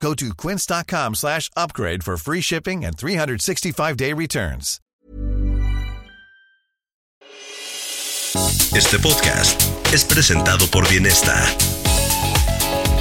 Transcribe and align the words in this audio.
Go 0.00 0.14
to 0.14 0.34
quince.com 0.34 1.14
slash 1.14 1.50
upgrade 1.56 2.02
for 2.04 2.16
free 2.16 2.40
shipping 2.40 2.84
and 2.84 2.96
365-day 2.96 4.12
returns. 4.12 4.80
Este 8.74 8.98
podcast 8.98 9.62
es 9.94 10.04
presentado 10.04 10.66
por 10.70 10.86
Bienesta, 10.90 11.34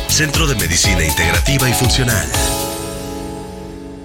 Centro 0.08 0.48
de 0.48 0.56
Medicina 0.56 1.04
Integrativa 1.04 1.70
y 1.70 1.74
Funcional. 1.74 2.26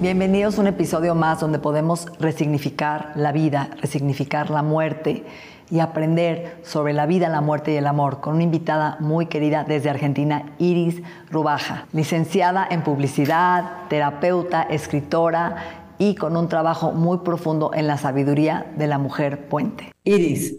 Bienvenidos 0.01 0.59
a 0.59 0.63
un 0.63 0.67
episodio 0.67 1.15
más 1.15 1.39
donde 1.39 1.61
podemos 1.61 2.07
resignificar 2.19 3.13
la 3.15 3.31
vida, 3.31 3.71
resignificar 3.81 4.51
la 4.51 4.63
muerte 4.63 5.25
y 5.71 5.81
aprender 5.81 6.59
sobre 6.65 6.93
la 6.93 7.07
vida, 7.07 7.29
la 7.29 7.41
muerte 7.41 7.73
y 7.73 7.77
el 7.77 7.87
amor 7.87 8.21
con 8.21 8.35
una 8.35 8.43
invitada 8.43 8.97
muy 9.01 9.27
querida 9.27 9.65
desde 9.65 9.91
Argentina, 9.91 10.53
Iris 10.59 11.03
Rubaja, 11.31 11.87
licenciada 11.93 12.67
en 12.71 12.83
publicidad, 12.83 13.89
terapeuta, 13.89 14.63
escritora 14.63 15.57
y 15.99 16.15
con 16.15 16.37
un 16.37 16.49
trabajo 16.49 16.93
muy 16.93 17.19
profundo 17.19 17.73
en 17.75 17.87
la 17.87 17.99
sabiduría 17.99 18.73
de 18.77 18.87
la 18.87 18.99
mujer 18.99 19.49
puente. 19.49 19.93
Iris, 20.05 20.57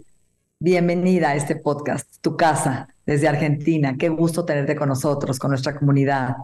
bienvenida 0.58 1.30
a 1.30 1.34
este 1.34 1.56
podcast, 1.56 2.16
tu 2.20 2.36
casa 2.36 2.88
desde 3.04 3.28
Argentina. 3.28 3.96
Qué 3.98 4.08
gusto 4.08 4.44
tenerte 4.44 4.76
con 4.76 4.88
nosotros, 4.88 5.38
con 5.38 5.50
nuestra 5.50 5.74
comunidad. 5.74 6.36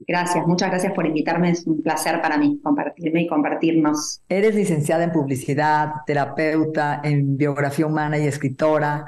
Gracias, 0.00 0.46
muchas 0.46 0.70
gracias 0.70 0.92
por 0.92 1.06
invitarme. 1.06 1.50
Es 1.50 1.66
un 1.66 1.82
placer 1.82 2.20
para 2.20 2.36
mí 2.36 2.60
compartirme 2.62 3.22
y 3.22 3.26
compartirnos. 3.26 4.20
Eres 4.28 4.54
licenciada 4.54 5.04
en 5.04 5.12
publicidad, 5.12 5.92
terapeuta, 6.06 7.00
en 7.02 7.36
biografía 7.36 7.86
humana 7.86 8.18
y 8.18 8.26
escritora. 8.26 9.06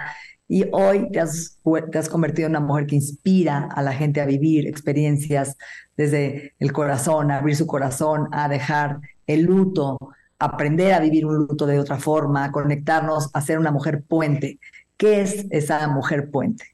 Y 0.49 0.65
hoy 0.73 1.11
te 1.11 1.21
has, 1.21 1.59
te 1.93 1.99
has 1.99 2.09
convertido 2.09 2.47
en 2.47 2.53
una 2.53 2.61
mujer 2.61 2.87
que 2.87 2.95
inspira 2.95 3.69
a 3.71 3.83
la 3.83 3.93
gente 3.93 4.23
a 4.23 4.27
vivir 4.27 4.67
experiencias 4.67 5.57
desde 5.95 6.55
el 6.59 6.73
corazón, 6.73 7.31
a 7.31 7.39
abrir 7.39 7.55
su 7.55 7.67
corazón, 7.67 8.29
a 8.33 8.49
dejar 8.49 8.99
el 9.27 9.43
luto, 9.43 9.99
aprender 10.39 10.95
a 10.95 11.01
vivir 11.01 11.27
un 11.27 11.37
luto 11.37 11.67
de 11.67 11.79
otra 11.79 11.99
forma, 11.99 12.45
a 12.45 12.53
conectarnos, 12.53 13.29
a 13.35 13.41
ser 13.43 13.59
una 13.59 13.71
mujer 13.71 14.03
puente. 14.03 14.59
¿Qué 14.97 15.21
es 15.21 15.47
esa 15.51 15.87
mujer 15.89 16.31
puente? 16.31 16.65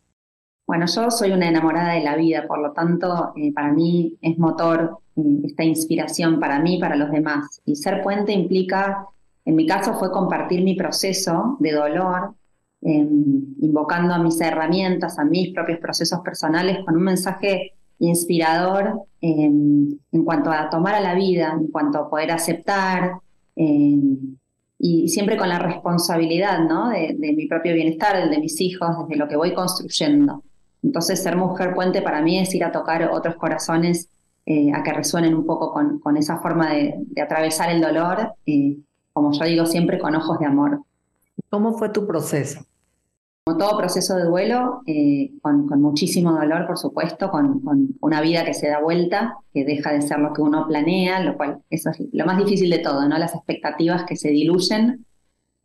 Bueno, 0.66 0.86
yo 0.86 1.10
soy 1.10 1.32
una 1.32 1.48
enamorada 1.48 1.92
de 1.92 2.02
la 2.02 2.16
vida, 2.16 2.46
por 2.48 2.58
lo 2.58 2.72
tanto, 2.72 3.32
eh, 3.36 3.52
para 3.52 3.70
mí 3.72 4.16
es 4.22 4.38
motor 4.38 4.98
eh, 5.16 5.40
esta 5.44 5.62
inspiración 5.62 6.40
para 6.40 6.58
mí 6.58 6.78
para 6.78 6.96
los 6.96 7.10
demás. 7.10 7.60
Y 7.66 7.76
ser 7.76 8.02
puente 8.02 8.32
implica, 8.32 9.06
en 9.44 9.56
mi 9.56 9.66
caso, 9.66 9.94
fue 9.94 10.10
compartir 10.10 10.64
mi 10.64 10.74
proceso 10.74 11.58
de 11.60 11.72
dolor, 11.72 12.34
em, 12.80 13.54
invocando 13.60 14.14
a 14.14 14.18
mis 14.18 14.40
herramientas, 14.40 15.18
a 15.18 15.24
mis 15.24 15.52
propios 15.52 15.78
procesos 15.80 16.20
personales, 16.20 16.78
con 16.84 16.96
un 16.96 17.02
mensaje 17.02 17.74
inspirador 17.98 19.02
em, 19.20 19.98
en 20.12 20.24
cuanto 20.24 20.50
a 20.50 20.70
tomar 20.70 20.94
a 20.94 21.00
la 21.00 21.14
vida, 21.14 21.56
en 21.58 21.68
cuanto 21.68 21.98
a 21.98 22.10
poder 22.10 22.30
aceptar, 22.30 23.18
em, 23.56 24.36
y 24.78 25.08
siempre 25.08 25.36
con 25.36 25.48
la 25.48 25.58
responsabilidad 25.58 26.60
¿no? 26.66 26.90
de, 26.90 27.16
de 27.18 27.32
mi 27.34 27.46
propio 27.46 27.74
bienestar, 27.74 28.16
el 28.16 28.30
de 28.30 28.38
mis 28.38 28.60
hijos, 28.60 28.88
desde 29.08 29.16
lo 29.18 29.28
que 29.28 29.36
voy 29.36 29.54
construyendo. 29.54 30.42
Entonces, 30.84 31.22
ser 31.22 31.36
mujer 31.36 31.74
puente 31.74 32.02
para 32.02 32.20
mí 32.20 32.39
es 32.39 32.55
ir 32.55 32.62
a 32.62 32.70
tocar 32.70 33.08
otros 33.11 33.36
corazones 33.36 34.11
eh, 34.46 34.70
a 34.74 34.83
que 34.83 34.92
resuenen 34.92 35.34
un 35.34 35.46
poco 35.46 35.72
con, 35.72 36.17
esa 36.18 36.36
forma 36.39 36.70
de, 36.74 36.95
atravesar 37.20 37.70
el 37.70 37.80
dolor, 37.80 38.34
como 39.12 39.33
yo 39.33 39.45
digo 39.46 39.67
siempre, 39.67 39.98
con 39.98 40.14
ojos 40.14 40.39
de 40.39 40.46
amor. 40.46 40.83
¿Cómo 41.48 41.72
fue 41.78 41.89
tu 41.89 42.06
proceso? 42.06 42.61
Como 43.46 43.58
todo 43.58 43.78
proceso 43.78 44.17
de 44.17 44.24
duelo, 44.24 44.83
eh, 44.86 45.33
con, 45.40 45.67
muchísimo 45.80 46.33
dolor, 46.33 46.67
por 46.67 46.77
supuesto, 46.77 47.30
con, 47.30 47.62
una 48.01 48.20
vida 48.20 48.45
que 48.45 48.55
se 48.55 48.68
da 48.68 48.80
vuelta, 48.80 49.39
que 49.55 49.64
deja 49.64 49.92
de 49.92 50.02
ser 50.02 50.18
lo 50.18 50.34
que 50.34 50.42
uno 50.42 50.66
planea, 50.66 51.20
lo 51.20 51.36
cual 51.36 51.62
eso 51.70 51.90
es 51.90 52.02
lo 52.12 52.27
más 52.27 52.36
difícil 52.39 52.68
de 52.70 52.78
todo, 52.80 53.08
¿no? 53.08 53.16
Las 53.16 53.34
expectativas 53.34 54.05
que 54.05 54.16
se 54.16 54.28
diluyen 54.28 55.06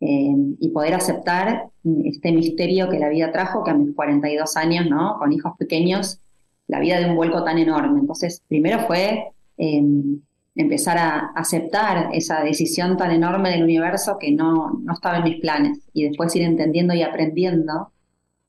eh, 0.00 0.34
y 0.58 0.68
poder 0.70 0.94
aceptar 0.94 1.68
este 2.04 2.32
misterio 2.32 2.88
que 2.88 2.98
la 2.98 3.10
vida 3.10 3.32
trajo, 3.32 3.62
que 3.62 3.70
a 3.70 3.74
mis 3.74 3.94
42 3.94 4.56
años, 4.56 4.86
¿no? 4.88 5.16
Con 5.18 5.32
hijos 5.32 5.52
pequeños, 5.58 6.20
la 6.68 6.80
vida 6.80 6.98
de 6.98 7.10
un 7.10 7.16
vuelco 7.16 7.44
tan 7.44 7.58
enorme. 7.58 8.00
Entonces, 8.00 8.42
primero 8.48 8.86
fue 8.86 9.32
em, 9.58 10.20
empezar 10.54 10.96
a 10.96 11.32
aceptar 11.34 12.10
esa 12.14 12.42
decisión 12.42 12.96
tan 12.96 13.10
enorme 13.10 13.50
del 13.50 13.62
universo 13.62 14.16
que 14.18 14.32
no, 14.32 14.80
no 14.82 14.92
estaba 14.94 15.18
en 15.18 15.24
mis 15.24 15.40
planes 15.40 15.80
y 15.92 16.04
después 16.04 16.34
ir 16.34 16.42
entendiendo 16.42 16.94
y 16.94 17.02
aprendiendo 17.02 17.90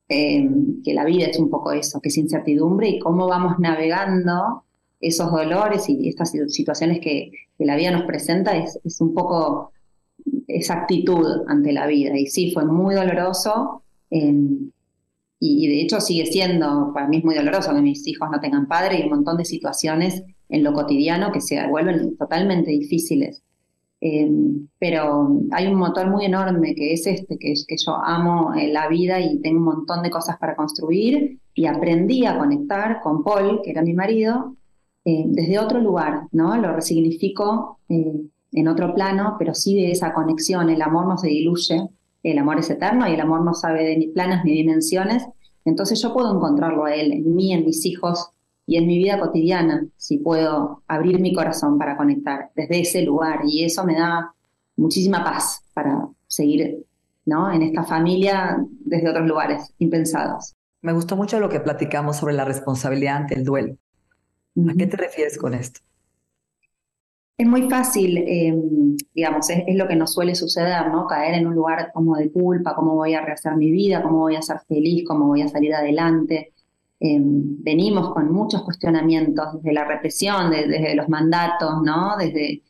em, 0.07 0.81
que 0.83 0.93
la 0.93 1.03
vida 1.03 1.27
es 1.27 1.39
un 1.39 1.49
poco 1.49 1.73
eso, 1.73 1.99
que 1.99 2.09
es 2.09 2.17
incertidumbre 2.17 2.89
y 2.89 2.99
cómo 2.99 3.27
vamos 3.27 3.59
navegando 3.59 4.63
esos 5.01 5.31
dolores 5.31 5.89
y 5.89 6.07
estas 6.07 6.31
situaciones 6.31 6.99
que, 7.01 7.31
la 7.57 7.75
vida 7.75 7.91
nos 7.91 8.05
presenta 8.05 8.57
es, 8.57 8.79
es 8.83 8.99
un 9.01 9.13
poco 9.13 9.71
esa 10.47 10.73
actitud 10.75 11.25
ante 11.47 11.71
la 11.71 11.87
vida. 11.87 12.17
Y 12.17 12.27
sí, 12.27 12.51
fue 12.51 12.65
muy 12.65 12.95
doloroso. 12.95 13.83
Em, 14.09 14.71
y, 15.39 15.67
de 15.67 15.81
hecho 15.81 15.99
sigue 15.99 16.25
siendo, 16.27 16.91
para 16.93 17.07
mí 17.07 17.17
es 17.17 17.23
muy 17.23 17.35
doloroso 17.35 17.73
que 17.73 17.81
mis 17.81 18.07
hijos 18.07 18.29
no 18.31 18.39
tengan 18.39 18.67
padre 18.67 18.99
y 18.99 19.03
un 19.03 19.09
montón 19.09 19.37
de 19.37 19.45
situaciones 19.45 20.23
en 20.49 20.63
lo 20.63 20.73
cotidiano 20.73 21.31
que 21.31 21.41
se 21.41 21.65
vuelven 21.67 22.15
totalmente 22.17 22.71
difíciles. 22.71 23.41
Em, 24.01 24.67
pero 24.79 25.39
hay 25.51 25.67
un 25.67 25.75
motor 25.75 26.09
muy 26.09 26.25
enorme 26.25 26.73
que 26.75 26.93
es 26.93 27.05
este, 27.05 27.37
que, 27.37 27.53
que 27.67 27.75
yo 27.77 27.95
amo 27.95 28.53
eh, 28.55 28.67
la 28.67 28.87
vida 28.87 29.19
y 29.19 29.39
tengo 29.41 29.59
un 29.59 29.65
montón 29.65 30.01
de 30.01 30.09
cosas 30.09 30.37
para 30.37 30.55
construir 30.55 31.39
y 31.53 31.65
aprendí 31.65 32.25
a 32.25 32.37
conectar 32.37 32.99
con 33.01 33.23
Paul, 33.23 33.61
que 33.63 33.71
era 33.71 33.83
mi 33.83 33.93
marido, 33.93 34.55
eh, 35.03 35.23
desde 35.27 35.59
otro 35.59 35.79
lugar, 35.79 36.27
¿no? 36.31 36.55
Lo 36.57 36.73
resignifico 36.73 37.79
eh, 37.89 38.21
en 38.51 38.67
otro 38.67 38.93
plano, 38.93 39.35
pero 39.39 39.53
sí 39.53 39.75
de 39.75 39.91
esa 39.91 40.13
conexión. 40.13 40.69
El 40.69 40.81
amor 40.81 41.07
no 41.07 41.17
se 41.17 41.27
diluye, 41.27 41.89
el 42.23 42.37
amor 42.37 42.59
es 42.59 42.69
eterno 42.69 43.07
y 43.07 43.13
el 43.13 43.21
amor 43.21 43.43
no 43.43 43.53
sabe 43.53 43.83
de 43.83 43.97
ni 43.97 44.07
planos 44.07 44.43
ni 44.43 44.53
dimensiones. 44.53 45.25
Entonces 45.65 46.01
yo 46.01 46.13
puedo 46.13 46.33
encontrarlo 46.33 46.85
a 46.85 46.93
él, 46.93 47.11
en 47.11 47.35
mí, 47.35 47.53
en 47.53 47.65
mis 47.65 47.85
hijos 47.85 48.31
y 48.65 48.77
en 48.77 48.87
mi 48.87 48.97
vida 48.97 49.19
cotidiana, 49.19 49.85
si 49.97 50.17
puedo 50.17 50.83
abrir 50.87 51.19
mi 51.19 51.33
corazón 51.33 51.77
para 51.77 51.97
conectar 51.97 52.51
desde 52.55 52.81
ese 52.81 53.01
lugar. 53.03 53.41
Y 53.45 53.63
eso 53.63 53.85
me 53.85 53.95
da 53.95 54.33
muchísima 54.75 55.23
paz 55.23 55.61
para 55.73 56.07
seguir 56.27 56.85
¿no? 57.25 57.51
en 57.51 57.61
esta 57.61 57.83
familia 57.83 58.57
desde 58.79 59.09
otros 59.09 59.27
lugares 59.27 59.73
impensados. 59.77 60.55
Me 60.81 60.93
gustó 60.93 61.15
mucho 61.15 61.39
lo 61.39 61.49
que 61.49 61.59
platicamos 61.59 62.17
sobre 62.17 62.33
la 62.33 62.45
responsabilidad 62.45 63.17
ante 63.17 63.35
el 63.35 63.45
duelo. 63.45 63.75
¿A 64.69 64.73
qué 64.75 64.87
te 64.87 64.97
refieres 64.97 65.37
con 65.37 65.53
esto? 65.53 65.81
Es 67.41 67.47
muy 67.47 67.63
fácil, 67.69 68.17
em, 68.27 68.95
digamos, 69.15 69.49
es, 69.49 69.75
lo 69.75 69.87
que 69.87 69.95
nos 69.95 70.13
suele 70.13 70.35
suceder, 70.35 70.89
¿no? 70.91 71.07
Caer 71.07 71.35
en 71.35 71.47
un 71.47 71.55
lugar 71.55 71.91
como 71.91 72.15
de 72.15 72.31
culpa, 72.31 72.75
cómo 72.75 72.93
voy 72.95 73.15
a 73.15 73.21
rehacer 73.25 73.55
mi 73.55 73.71
vida, 73.71 74.03
cómo 74.03 74.19
voy 74.19 74.35
a 74.35 74.43
ser 74.43 74.59
feliz, 74.67 75.03
cómo 75.07 75.25
voy 75.27 75.41
a 75.41 75.47
salir 75.47 75.73
adelante. 75.73 76.53
Em, 76.99 77.63
venimos 77.63 78.13
con 78.13 78.31
muchos 78.31 78.61
cuestionamientos 78.61 79.55
desde 79.55 79.73
la 79.73 79.85
represión, 79.85 80.51
desde 80.51 80.93
los 80.95 81.09
mandatos, 81.09 81.81
¿no? 81.83 82.15
Desde, 82.17 82.61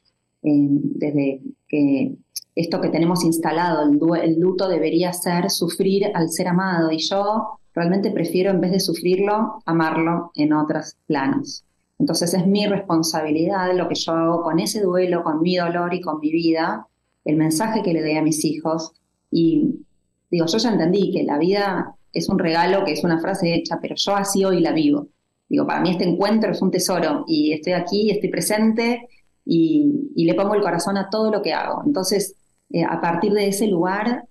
em, 0.42 0.80
desde 0.96 1.42
que 1.68 2.16
esto 2.56 2.80
que 2.80 2.90
tenemos 2.90 3.26
instalado, 3.26 3.84
el, 3.84 4.00
el 4.24 4.40
luto 4.40 4.70
debería 4.70 5.12
ser 5.12 5.50
sufrir 5.50 6.12
al 6.14 6.30
ser 6.30 6.48
amado 6.48 6.92
y 6.92 7.00
yo 7.00 7.60
realmente 7.74 8.12
prefiero 8.12 8.52
en 8.52 8.62
vez 8.62 8.72
de 8.72 8.80
sufrirlo, 8.80 9.62
amarlo 9.66 10.32
en 10.36 10.54
otros 10.54 10.96
planos. 11.08 11.66
Entonces 12.02 12.34
es 12.34 12.48
mi 12.48 12.66
responsabilidad 12.66 13.76
lo 13.76 13.88
que 13.88 13.94
yo 13.94 14.14
hago 14.14 14.42
con 14.42 14.60
ese 14.60 14.82
duelo, 14.82 15.24
con 15.24 15.40
mi 15.40 15.58
dolor 15.58 15.94
y 15.94 16.02
con 16.02 16.20
mi 16.20 16.32
vida, 16.32 16.88
el 17.24 17.36
mensaje 17.36 17.84
que 17.84 17.94
le 17.94 18.02
doy 18.02 18.18
a 18.18 18.24
mis 18.24 18.44
hijos. 18.44 18.94
Y 19.30 19.86
digo, 20.32 20.48
yo 20.48 20.58
ya 20.58 20.72
entendí 20.72 21.12
que 21.12 21.22
la 21.22 21.38
vida 21.38 21.94
es 22.12 22.28
un 22.28 22.40
regalo, 22.40 22.84
que 22.84 22.94
es 22.94 23.04
una 23.04 23.20
frase 23.20 23.54
hecha, 23.54 23.78
pero 23.80 23.94
yo 23.96 24.16
así 24.16 24.44
hoy 24.44 24.62
la 24.62 24.72
vivo. 24.72 25.10
Digo, 25.48 25.68
para 25.68 25.80
mí 25.80 25.92
este 25.92 26.06
encuentro 26.06 26.52
es 26.52 26.60
un 26.64 26.72
tesoro 26.72 27.24
y 27.28 27.54
estoy 27.54 27.74
aquí, 27.74 28.10
estoy 28.10 28.32
presente 28.32 29.08
y, 29.46 30.26
le 30.26 30.34
pongo 30.34 30.56
el 30.56 30.62
corazón 30.62 30.98
a 30.98 31.08
todo 31.08 31.30
lo 31.32 31.44
que 31.44 31.54
hago. 31.54 31.84
Entonces, 31.86 32.36
eh, 32.72 32.84
a 32.84 33.00
partir 33.00 33.32
de 33.32 33.48
ese 33.48 33.68
lugar, 33.68 34.28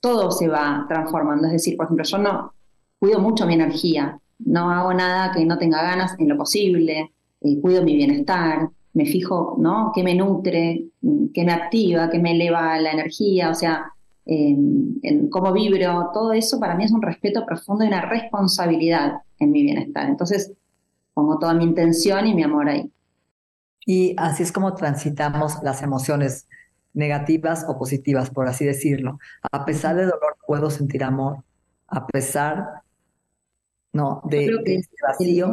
todo 0.00 0.32
se 0.32 0.48
va 0.48 0.84
transformando. 0.88 1.46
Es 1.46 1.52
decir, 1.52 1.76
por 1.76 1.86
ejemplo, 1.86 2.04
yo 2.04 2.18
no 2.18 2.54
cuido 2.98 3.20
mucho 3.20 3.46
mi 3.46 3.54
energía 3.54 4.18
no 4.38 4.70
hago 4.70 4.94
nada 4.94 5.32
que 5.32 5.44
no 5.44 5.58
tenga 5.58 5.82
ganas 5.82 6.14
en 6.18 6.28
lo 6.28 6.36
posible, 6.36 7.12
eh, 7.40 7.60
cuido 7.60 7.82
mi 7.82 7.96
bienestar, 7.96 8.70
me 8.94 9.06
fijo, 9.06 9.56
¿no? 9.58 9.92
¿Qué 9.94 10.02
me 10.02 10.14
nutre? 10.14 10.88
¿Qué 11.32 11.44
me 11.44 11.52
activa? 11.52 12.10
¿Qué 12.10 12.18
me 12.18 12.32
eleva 12.32 12.78
la 12.80 12.92
energía? 12.92 13.50
O 13.50 13.54
sea, 13.54 13.92
en, 14.26 15.28
cómo 15.30 15.52
vibro, 15.52 16.10
todo 16.12 16.32
eso 16.32 16.60
para 16.60 16.74
mí 16.74 16.84
es 16.84 16.92
un 16.92 17.02
respeto 17.02 17.46
profundo 17.46 17.84
y 17.84 17.88
una 17.88 18.02
responsabilidad 18.02 19.22
en 19.38 19.52
mi 19.52 19.62
bienestar. 19.62 20.08
Entonces, 20.08 20.52
pongo 21.14 21.38
toda 21.38 21.54
mi 21.54 21.64
intención 21.64 22.26
y 22.26 22.34
mi 22.34 22.42
amor 22.42 22.68
ahí. 22.68 22.90
Y 23.86 24.14
así 24.18 24.42
es 24.42 24.52
como 24.52 24.74
transitamos 24.74 25.62
las 25.62 25.82
emociones 25.82 26.46
negativas 26.92 27.64
o 27.68 27.78
positivas, 27.78 28.30
por 28.30 28.48
así 28.48 28.64
decirlo. 28.64 29.18
A 29.50 29.64
pesar 29.64 29.96
de 29.96 30.04
dolor, 30.04 30.36
puedo 30.46 30.68
sentir 30.70 31.04
amor. 31.04 31.44
A 31.86 32.06
pesar, 32.06 32.82
no, 33.92 34.22
de, 34.24 34.46
este 34.66 34.96
vacío. 35.06 35.50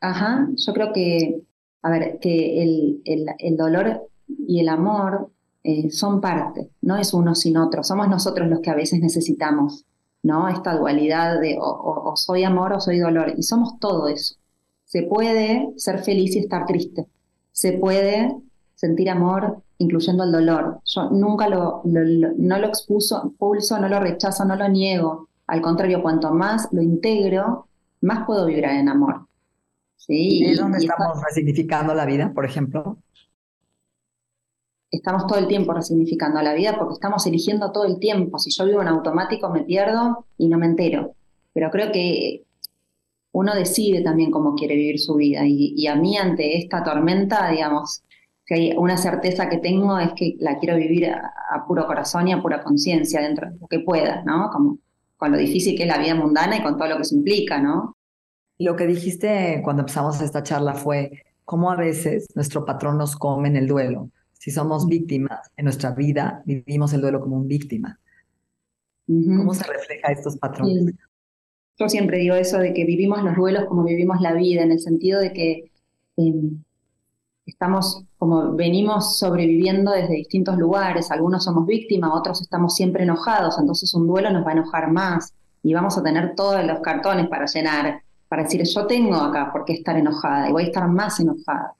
ajá, 0.00 0.48
yo 0.54 0.72
creo 0.72 0.92
que, 0.92 1.42
a 1.82 1.90
ver, 1.90 2.18
que 2.20 2.62
el, 2.62 3.02
el, 3.04 3.56
dolor 3.56 4.08
y 4.26 4.60
el 4.60 4.68
amor 4.68 5.30
eh, 5.62 5.90
son 5.90 6.20
parte, 6.20 6.70
no 6.82 6.96
es 6.96 7.12
uno 7.14 7.34
sin 7.34 7.56
otro. 7.56 7.82
Somos 7.82 8.08
nosotros 8.08 8.48
los 8.48 8.60
que 8.60 8.70
a 8.70 8.74
veces 8.74 9.00
necesitamos, 9.00 9.84
¿no? 10.22 10.48
Esta 10.48 10.76
dualidad 10.76 11.40
de 11.40 11.56
o 11.60 12.14
soy 12.16 12.44
amor 12.44 12.72
o 12.72 12.80
soy 12.80 12.98
dolor. 12.98 13.34
Y 13.36 13.42
somos 13.42 13.78
todo 13.78 14.08
eso. 14.08 14.36
Se 14.84 15.02
puede 15.02 15.68
ser 15.76 15.98
feliz 16.02 16.34
y 16.36 16.40
estar 16.40 16.66
triste 16.66 17.06
se 17.56 17.72
puede 17.72 18.36
sentir 18.74 19.08
amor 19.08 19.62
incluyendo 19.78 20.24
el 20.24 20.32
dolor. 20.32 20.80
Yo 20.84 21.08
nunca 21.08 21.48
lo, 21.48 21.80
no 21.84 22.58
lo 22.58 22.66
expuso, 22.66 23.32
pulso, 23.38 23.78
no 23.78 23.88
lo 23.88 23.98
rechazo, 23.98 24.44
no 24.44 24.56
lo 24.56 24.68
niego. 24.68 25.25
Al 25.46 25.60
contrario, 25.60 26.02
cuanto 26.02 26.32
más 26.32 26.68
lo 26.72 26.82
integro, 26.82 27.68
más 28.00 28.26
puedo 28.26 28.46
vibrar 28.46 28.74
en 28.74 28.88
amor. 28.88 29.26
¿Sí? 29.96 30.44
¿Es 30.44 30.58
donde 30.58 30.78
estamos 30.78 31.22
resignificando 31.22 31.94
la 31.94 32.04
vida, 32.04 32.32
por 32.34 32.44
ejemplo? 32.44 32.98
Estamos 34.90 35.26
todo 35.26 35.38
el 35.38 35.48
tiempo 35.48 35.72
resignificando 35.72 36.40
la 36.42 36.54
vida 36.54 36.76
porque 36.78 36.94
estamos 36.94 37.26
eligiendo 37.26 37.72
todo 37.72 37.84
el 37.84 37.98
tiempo. 37.98 38.38
Si 38.38 38.50
yo 38.50 38.64
vivo 38.64 38.82
en 38.82 38.88
automático, 38.88 39.50
me 39.50 39.64
pierdo 39.64 40.26
y 40.38 40.48
no 40.48 40.58
me 40.58 40.66
entero. 40.66 41.14
Pero 41.52 41.70
creo 41.70 41.90
que 41.90 42.44
uno 43.32 43.54
decide 43.54 44.00
también 44.00 44.30
cómo 44.30 44.54
quiere 44.54 44.76
vivir 44.76 44.98
su 44.98 45.14
vida. 45.16 45.42
Y, 45.44 45.86
a 45.86 45.94
mí 45.94 46.16
ante 46.16 46.56
esta 46.56 46.82
tormenta, 46.82 47.50
digamos, 47.50 48.02
hay 48.48 48.72
una 48.76 48.96
certeza 48.96 49.48
que 49.48 49.58
tengo 49.58 49.98
es 49.98 50.12
que 50.14 50.36
la 50.38 50.58
quiero 50.58 50.76
vivir 50.76 51.10
a, 51.10 51.66
puro 51.66 51.86
corazón 51.86 52.28
y 52.28 52.32
a 52.32 52.40
pura 52.40 52.62
conciencia 52.62 53.20
dentro 53.20 53.50
de 53.50 53.58
lo 53.58 53.66
que 53.66 53.80
pueda, 53.80 54.22
¿no? 54.24 54.48
Como 54.50 54.78
con 55.16 55.32
lo 55.32 55.38
difícil 55.38 55.76
que 55.76 55.84
es 55.84 55.88
la 55.88 55.98
vida 55.98 56.14
mundana 56.14 56.56
y 56.56 56.62
con 56.62 56.76
todo 56.76 56.88
lo 56.88 56.98
que 56.98 57.04
se 57.04 57.14
implica, 57.14 57.60
¿no? 57.60 57.96
Lo 58.58 58.76
que 58.76 58.86
dijiste 58.86 59.60
cuando 59.62 59.82
empezamos 59.82 60.20
esta 60.20 60.42
charla 60.42 60.74
fue 60.74 61.24
cómo 61.44 61.70
a 61.70 61.76
veces 61.76 62.26
nuestro 62.34 62.64
patrón 62.64 62.98
nos 62.98 63.16
come 63.16 63.48
en 63.48 63.56
el 63.56 63.66
duelo. 63.66 64.10
Si 64.32 64.50
somos 64.50 64.86
víctimas 64.86 65.50
en 65.56 65.64
nuestra 65.64 65.90
vida, 65.92 66.42
vivimos 66.44 66.92
el 66.92 67.00
duelo 67.00 67.20
como 67.20 67.36
un 67.36 67.48
víctima. 67.48 67.98
¿Cómo 69.06 69.54
se 69.54 69.64
refleja 69.64 70.12
estos 70.12 70.36
patrones? 70.36 70.94
Yo 71.78 71.88
siempre 71.88 72.18
digo 72.18 72.34
eso 72.34 72.58
de 72.58 72.72
que 72.72 72.84
vivimos 72.84 73.22
los 73.22 73.36
duelos 73.36 73.66
como 73.66 73.84
vivimos 73.84 74.20
la 74.20 74.32
vida, 74.32 74.62
en 74.62 74.72
el 74.72 74.80
sentido 74.80 75.20
de 75.20 75.32
que 75.32 75.70
em, 76.16 76.62
estamos 77.44 78.05
como 78.18 78.52
venimos 78.54 79.18
sobreviviendo 79.18 79.92
desde 79.92 80.14
distintos 80.14 80.56
lugares, 80.56 81.10
algunos 81.10 81.44
somos 81.44 81.66
víctimas, 81.66 82.12
otros 82.14 82.40
estamos 82.40 82.74
siempre 82.74 83.02
enojados, 83.02 83.58
entonces 83.58 83.92
un 83.94 84.06
duelo 84.06 84.30
nos 84.30 84.44
va 84.44 84.50
a 84.50 84.54
enojar 84.54 84.90
más 84.90 85.34
y 85.62 85.74
vamos 85.74 85.98
a 85.98 86.02
tener 86.02 86.34
todos 86.34 86.64
los 86.64 86.80
cartones 86.80 87.28
para 87.28 87.46
llenar, 87.46 88.02
para 88.28 88.44
decir 88.44 88.62
yo 88.62 88.86
tengo 88.86 89.16
acá 89.16 89.50
por 89.52 89.64
qué 89.64 89.74
estar 89.74 89.96
enojada 89.96 90.48
y 90.48 90.52
voy 90.52 90.64
a 90.64 90.66
estar 90.66 90.88
más 90.88 91.20
enojada. 91.20 91.74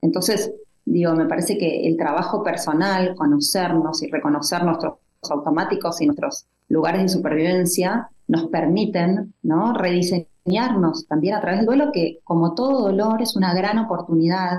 Entonces, 0.00 0.52
digo, 0.84 1.14
me 1.14 1.26
parece 1.26 1.58
que 1.58 1.86
el 1.86 1.96
trabajo 1.96 2.42
personal, 2.42 3.14
conocernos 3.14 4.02
y 4.02 4.10
reconocer 4.10 4.64
nuestros 4.64 4.94
automáticos 5.30 6.00
y 6.00 6.06
nuestros 6.06 6.46
lugares 6.68 7.02
de 7.02 7.08
supervivencia 7.08 8.08
nos 8.26 8.48
permiten 8.48 9.34
¿no? 9.42 9.72
rediseñarnos 9.74 11.06
también 11.06 11.34
a 11.34 11.40
través 11.40 11.60
del 11.60 11.66
duelo, 11.66 11.90
que 11.92 12.20
como 12.24 12.54
todo 12.54 12.82
dolor 12.82 13.20
es 13.22 13.36
una 13.36 13.54
gran 13.54 13.78
oportunidad 13.78 14.58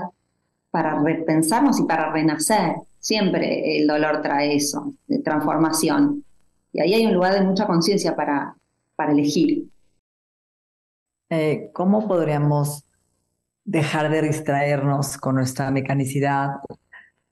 para 0.70 1.00
repensarnos 1.00 1.80
y 1.80 1.84
para 1.84 2.12
renacer. 2.12 2.76
Siempre 2.98 3.78
el 3.78 3.86
dolor 3.86 4.22
trae 4.22 4.56
eso, 4.56 4.92
de 5.06 5.20
transformación. 5.20 6.24
Y 6.72 6.80
ahí 6.80 6.94
hay 6.94 7.06
un 7.06 7.14
lugar 7.14 7.34
de 7.34 7.42
mucha 7.42 7.66
conciencia 7.66 8.14
para, 8.14 8.56
para 8.96 9.12
elegir. 9.12 9.68
Eh, 11.30 11.70
¿Cómo 11.72 12.06
podríamos 12.06 12.84
dejar 13.64 14.10
de 14.10 14.22
distraernos 14.22 15.16
con 15.18 15.36
nuestra 15.36 15.70
mecanicidad 15.70 16.56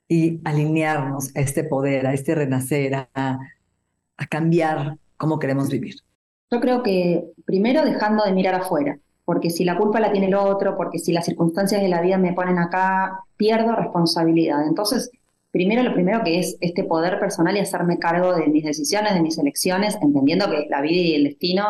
y 0.08 0.40
alinearnos 0.44 1.34
a 1.36 1.40
este 1.40 1.64
poder, 1.64 2.06
a 2.06 2.12
este 2.12 2.34
renacer, 2.34 2.94
a, 2.94 3.38
a 4.16 4.26
cambiar 4.26 4.98
cómo 5.16 5.38
queremos 5.38 5.68
vivir? 5.70 5.96
Yo 6.50 6.60
creo 6.60 6.82
que 6.82 7.24
primero 7.44 7.84
dejando 7.84 8.24
de 8.24 8.32
mirar 8.32 8.54
afuera, 8.54 8.98
porque 9.24 9.50
si 9.50 9.64
la 9.64 9.76
culpa 9.78 10.00
la 10.00 10.12
tiene 10.12 10.26
el 10.26 10.34
otro, 10.34 10.76
porque 10.76 10.98
si 10.98 11.12
las 11.12 11.24
circunstancias 11.24 11.80
de 11.80 11.88
la 11.88 12.00
vida 12.00 12.18
me 12.18 12.32
ponen 12.32 12.58
acá, 12.58 13.20
pierdo 13.36 13.74
responsabilidad. 13.74 14.66
Entonces, 14.66 15.10
primero 15.50 15.82
lo 15.82 15.94
primero 15.94 16.22
que 16.22 16.38
es 16.38 16.56
este 16.60 16.84
poder 16.84 17.18
personal 17.18 17.56
y 17.56 17.60
hacerme 17.60 17.98
cargo 17.98 18.34
de 18.34 18.48
mis 18.48 18.64
decisiones, 18.64 19.14
de 19.14 19.22
mis 19.22 19.38
elecciones, 19.38 19.96
entendiendo 20.02 20.50
que 20.50 20.66
la 20.68 20.80
vida 20.80 21.00
y 21.00 21.14
el 21.14 21.24
destino 21.24 21.64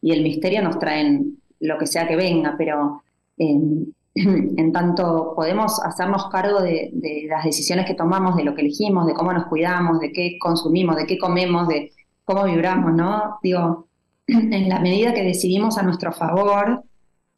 y 0.00 0.12
el 0.12 0.22
misterio 0.22 0.62
nos 0.62 0.78
traen 0.78 1.38
lo 1.58 1.78
que 1.78 1.86
sea 1.86 2.06
que 2.06 2.16
venga, 2.16 2.54
pero 2.56 3.02
en, 3.38 4.72
tanto 4.72 5.32
podemos 5.34 5.82
hacernos 5.84 6.28
cargo 6.28 6.60
de, 6.60 6.90
de, 6.92 7.26
las 7.28 7.44
decisiones 7.44 7.86
que 7.86 7.94
tomamos, 7.94 8.36
de 8.36 8.44
lo 8.44 8.54
que 8.54 8.60
elegimos, 8.62 9.06
de 9.06 9.14
cómo 9.14 9.32
nos 9.32 9.46
cuidamos, 9.46 10.00
de 10.00 10.12
qué 10.12 10.36
consumimos, 10.38 10.96
de 10.96 11.06
qué 11.06 11.18
comemos, 11.18 11.66
de 11.68 11.92
cómo 12.24 12.44
vibramos, 12.44 12.92
¿no? 12.92 13.38
Digo, 13.42 13.86
en 14.26 14.68
la 14.68 14.80
medida 14.80 15.14
que 15.14 15.22
decidimos 15.22 15.78
a 15.78 15.82
nuestro 15.82 16.12
favor, 16.12 16.84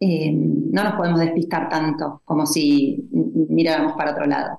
eh, 0.05 0.33
no 0.33 0.83
nos 0.83 0.95
podemos 0.95 1.21
despistar 1.21 1.69
tanto 1.69 2.23
como 2.25 2.45
si 2.45 3.09
miráramos 3.13 3.93
para 3.93 4.11
otro 4.11 4.27
lado. 4.27 4.59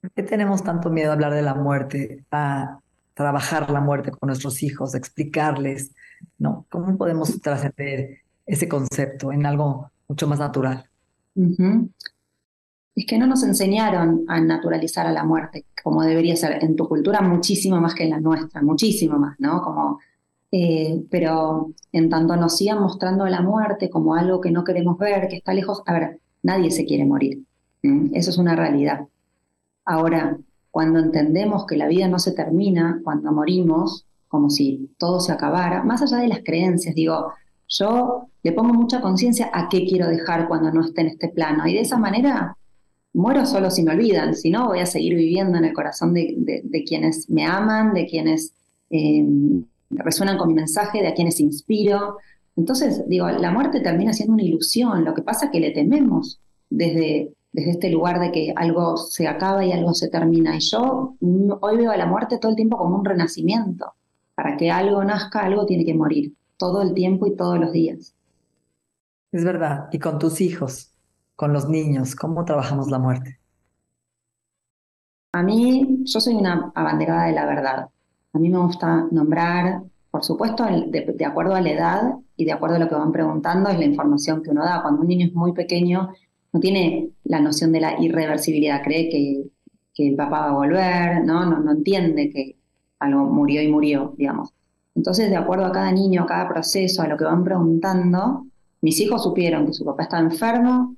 ¿Por 0.00 0.10
qué 0.10 0.24
tenemos 0.24 0.64
tanto 0.64 0.90
miedo 0.90 1.10
a 1.10 1.12
hablar 1.12 1.32
de 1.32 1.42
la 1.42 1.54
muerte, 1.54 2.24
a 2.32 2.80
trabajar 3.14 3.70
la 3.70 3.80
muerte 3.80 4.10
con 4.10 4.26
nuestros 4.26 4.64
hijos, 4.64 4.94
a 4.94 4.98
explicarles? 4.98 5.92
¿no? 6.38 6.66
¿Cómo 6.70 6.96
podemos 6.96 7.40
trascender 7.40 8.18
ese 8.46 8.68
concepto 8.68 9.30
en 9.30 9.46
algo 9.46 9.92
mucho 10.08 10.26
más 10.26 10.40
natural? 10.40 10.90
Es 12.96 13.06
que 13.06 13.16
no 13.16 13.28
nos 13.28 13.44
enseñaron 13.44 14.24
a 14.26 14.40
naturalizar 14.40 15.06
a 15.06 15.12
la 15.12 15.22
muerte 15.22 15.66
como 15.84 16.02
debería 16.02 16.34
ser. 16.34 16.64
En 16.64 16.74
tu 16.74 16.88
cultura 16.88 17.20
muchísimo 17.20 17.80
más 17.80 17.94
que 17.94 18.02
en 18.02 18.10
la 18.10 18.18
nuestra, 18.18 18.60
muchísimo 18.60 19.20
más, 19.20 19.38
¿no? 19.38 19.62
Como 19.62 20.00
eh, 20.50 21.04
pero 21.10 21.72
en 21.92 22.08
tanto 22.08 22.36
nos 22.36 22.56
sigan 22.56 22.80
mostrando 22.80 23.26
la 23.26 23.42
muerte 23.42 23.90
como 23.90 24.14
algo 24.14 24.40
que 24.40 24.50
no 24.50 24.64
queremos 24.64 24.98
ver, 24.98 25.28
que 25.28 25.36
está 25.36 25.52
lejos, 25.52 25.82
a 25.86 25.92
ver, 25.92 26.20
nadie 26.42 26.70
se 26.70 26.84
quiere 26.84 27.04
morir. 27.04 27.44
Eso 28.12 28.30
es 28.30 28.38
una 28.38 28.56
realidad. 28.56 29.06
Ahora, 29.84 30.38
cuando 30.70 30.98
entendemos 30.98 31.66
que 31.66 31.76
la 31.76 31.86
vida 31.86 32.08
no 32.08 32.18
se 32.18 32.32
termina 32.32 33.00
cuando 33.04 33.32
morimos, 33.32 34.04
como 34.26 34.50
si 34.50 34.90
todo 34.98 35.20
se 35.20 35.32
acabara, 35.32 35.82
más 35.84 36.02
allá 36.02 36.18
de 36.18 36.28
las 36.28 36.40
creencias, 36.44 36.94
digo, 36.94 37.32
yo 37.68 38.26
le 38.42 38.52
pongo 38.52 38.74
mucha 38.74 39.00
conciencia 39.00 39.50
a 39.52 39.68
qué 39.68 39.86
quiero 39.86 40.08
dejar 40.08 40.48
cuando 40.48 40.70
no 40.70 40.82
esté 40.82 41.02
en 41.02 41.08
este 41.08 41.28
plano. 41.28 41.66
Y 41.66 41.74
de 41.74 41.80
esa 41.80 41.98
manera 41.98 42.56
muero 43.12 43.46
solo 43.46 43.70
si 43.70 43.82
me 43.82 43.92
olvidan, 43.92 44.34
si 44.34 44.50
no 44.50 44.68
voy 44.68 44.80
a 44.80 44.86
seguir 44.86 45.14
viviendo 45.14 45.58
en 45.58 45.64
el 45.64 45.72
corazón 45.72 46.14
de, 46.14 46.84
quienes 46.86 47.28
me 47.30 47.44
aman, 47.44 47.94
de 47.94 48.06
quienes 48.06 48.52
eh, 48.90 49.26
resuenan 49.90 50.38
con 50.38 50.48
mi 50.48 50.54
mensaje, 50.54 51.00
de 51.00 51.08
a 51.08 51.14
quienes 51.14 51.40
inspiro. 51.40 52.18
Entonces, 52.56 53.06
digo, 53.08 53.28
la 53.28 53.50
muerte 53.50 53.80
termina 53.80 54.12
siendo 54.12 54.34
una 54.34 54.42
ilusión, 54.42 55.04
lo 55.04 55.14
que 55.14 55.22
pasa 55.22 55.46
es 55.46 55.52
que 55.52 55.60
le 55.60 55.70
tememos 55.70 56.40
desde, 56.70 57.32
desde 57.52 57.70
este 57.70 57.90
lugar 57.90 58.20
de 58.20 58.32
que 58.32 58.52
algo 58.56 58.96
se 58.96 59.28
acaba 59.28 59.64
y 59.64 59.72
algo 59.72 59.94
se 59.94 60.08
termina. 60.08 60.56
Y 60.56 60.60
yo 60.60 61.14
hoy 61.60 61.76
veo 61.76 61.90
a 61.90 61.96
la 61.96 62.06
muerte 62.06 62.38
todo 62.38 62.50
el 62.50 62.56
tiempo 62.56 62.76
como 62.76 62.96
un 62.96 63.04
renacimiento. 63.04 63.92
Para 64.34 64.56
que 64.56 64.70
algo 64.70 65.02
nazca, 65.02 65.40
algo 65.40 65.66
tiene 65.66 65.84
que 65.84 65.94
morir, 65.94 66.32
todo 66.56 66.82
el 66.82 66.94
tiempo 66.94 67.26
y 67.26 67.34
todos 67.34 67.58
los 67.58 67.72
días. 67.72 68.14
Es 69.32 69.44
verdad. 69.44 69.88
Y 69.92 69.98
con 69.98 70.18
tus 70.18 70.40
hijos, 70.40 70.92
con 71.34 71.52
los 71.52 71.68
niños, 71.68 72.14
¿cómo 72.14 72.44
trabajamos 72.44 72.90
la 72.90 72.98
muerte? 72.98 73.38
A 75.32 75.42
mí, 75.42 76.02
yo 76.04 76.20
soy 76.20 76.34
una 76.34 76.72
abanderada 76.74 77.26
de 77.26 77.32
la 77.32 77.46
verdad. 77.46 77.88
A 78.38 78.40
mí 78.40 78.50
me 78.50 78.58
gusta 78.58 79.04
nombrar, 79.10 79.82
por 80.12 80.22
supuesto, 80.22 80.64
de, 80.64 81.24
acuerdo 81.24 81.56
a 81.56 81.60
la 81.60 81.70
edad 81.70 82.02
y 82.36 82.44
de 82.44 82.52
acuerdo 82.52 82.76
a 82.76 82.78
lo 82.78 82.88
que 82.88 82.94
van 82.94 83.10
preguntando, 83.10 83.68
es 83.68 83.80
la 83.80 83.84
información 83.84 84.44
que 84.44 84.50
uno 84.50 84.62
da. 84.62 84.80
Cuando 84.80 85.00
un 85.00 85.08
niño 85.08 85.26
es 85.26 85.34
muy 85.34 85.52
pequeño, 85.52 86.10
no 86.52 86.60
tiene 86.60 87.10
la 87.24 87.40
noción 87.40 87.72
de 87.72 87.80
la 87.80 88.00
irreversibilidad, 88.00 88.80
cree 88.84 89.08
que, 89.10 89.50
el 90.06 90.14
papá 90.14 90.42
va 90.42 90.48
a 90.50 90.52
volver, 90.52 91.24
¿no? 91.24 91.44
¿no? 91.46 91.58
No 91.58 91.72
entiende 91.72 92.30
que 92.30 92.54
algo 93.00 93.24
murió 93.24 93.60
y 93.60 93.66
murió, 93.66 94.14
digamos. 94.16 94.54
Entonces, 94.94 95.30
de 95.30 95.36
acuerdo 95.36 95.64
a 95.64 95.72
cada 95.72 95.90
niño, 95.90 96.22
a 96.22 96.26
cada 96.26 96.48
proceso, 96.48 97.02
a 97.02 97.08
lo 97.08 97.16
que 97.16 97.24
van 97.24 97.42
preguntando, 97.42 98.46
mis 98.80 99.00
hijos 99.00 99.24
supieron 99.24 99.66
que 99.66 99.72
su 99.72 99.84
papá 99.84 100.04
estaba 100.04 100.22
enfermo 100.22 100.94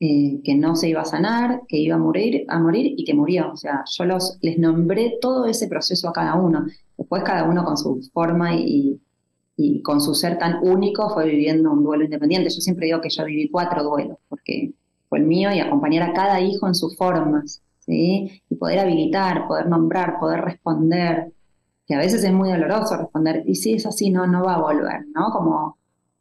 eh, 0.00 0.40
que 0.42 0.54
no 0.54 0.76
se 0.76 0.88
iba 0.88 1.02
a 1.02 1.04
sanar, 1.04 1.60
que 1.68 1.76
iba 1.76 1.96
a 1.96 1.98
morir, 1.98 2.46
a 2.48 2.58
morir 2.58 2.94
y 2.96 3.04
que 3.04 3.14
murió. 3.14 3.52
O 3.52 3.56
sea, 3.56 3.84
yo 3.86 4.04
los, 4.06 4.38
les 4.40 4.58
nombré 4.58 5.18
todo 5.20 5.44
ese 5.44 5.68
proceso 5.68 6.08
a 6.08 6.12
cada 6.12 6.36
uno. 6.36 6.64
Después 6.96 7.22
cada 7.22 7.44
uno 7.44 7.64
con 7.64 7.76
su 7.76 8.00
forma 8.12 8.54
y, 8.54 8.98
y 9.56 9.82
con 9.82 10.00
su 10.00 10.14
ser 10.14 10.38
tan 10.38 10.58
único 10.62 11.10
fue 11.10 11.26
viviendo 11.26 11.70
un 11.70 11.84
duelo 11.84 12.04
independiente. 12.04 12.48
Yo 12.48 12.60
siempre 12.60 12.86
digo 12.86 13.02
que 13.02 13.10
yo 13.10 13.24
viví 13.26 13.50
cuatro 13.50 13.84
duelos, 13.84 14.16
porque 14.28 14.72
fue 15.10 15.18
el 15.18 15.26
mío 15.26 15.52
y 15.52 15.60
acompañar 15.60 16.08
a 16.08 16.14
cada 16.14 16.40
hijo 16.40 16.66
en 16.66 16.74
sus 16.74 16.96
formas, 16.96 17.62
¿sí? 17.80 18.42
Y 18.48 18.54
poder 18.54 18.78
habilitar, 18.78 19.46
poder 19.46 19.68
nombrar, 19.68 20.18
poder 20.18 20.40
responder, 20.40 21.32
que 21.86 21.94
a 21.94 21.98
veces 21.98 22.24
es 22.24 22.32
muy 22.32 22.50
doloroso 22.50 22.96
responder, 22.96 23.42
y 23.46 23.56
si 23.56 23.74
es 23.74 23.84
así, 23.84 24.10
no, 24.10 24.26
no 24.26 24.44
va 24.44 24.54
a 24.54 24.62
volver, 24.62 25.04
¿no? 25.12 25.30
Como 25.30 25.76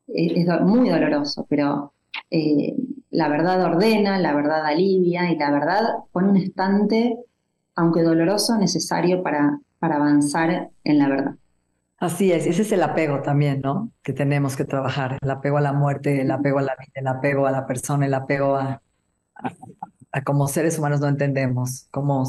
es, 0.07 0.47
muy 0.61 0.89
doloroso, 0.89 1.45
pero 1.47 1.93
eh, 2.29 2.75
la 3.11 3.27
verdad 3.27 3.63
ordena, 3.63 4.19
la 4.19 4.33
verdad 4.33 4.65
alivia 4.65 5.31
y 5.31 5.37
la 5.37 5.51
verdad 5.51 5.83
pone 6.11 6.29
un 6.29 6.37
estante, 6.37 7.15
aunque 7.75 8.03
doloroso, 8.03 8.57
necesario 8.57 9.23
para, 9.23 9.59
para 9.79 9.95
avanzar 9.95 10.69
en 10.83 10.99
la 10.99 11.07
verdad. 11.07 11.35
Así 11.97 12.31
es, 12.31 12.45
ese 12.45 12.61
es 12.61 12.71
el 12.71 12.81
apego 12.81 13.21
también, 13.21 13.59
¿no? 13.61 13.91
Que 14.03 14.13
tenemos 14.13 14.55
que 14.55 14.63
trabajar, 14.63 15.17
el 15.21 15.29
apego 15.29 15.57
a 15.57 15.61
la 15.61 15.73
muerte, 15.73 16.21
el 16.21 16.31
apego 16.31 16.59
a 16.59 16.61
la 16.61 16.75
vida, 16.79 16.93
el 16.95 17.07
apego 17.07 17.45
a 17.45 17.51
la 17.51 17.65
persona, 17.65 18.05
el 18.05 18.13
apego 18.13 18.55
a, 18.55 18.81
a, 20.11 20.23
como 20.23 20.47
seres 20.47 20.79
humanos 20.79 21.01
no 21.01 21.09
entendemos, 21.09 21.87
cómo 21.91 22.23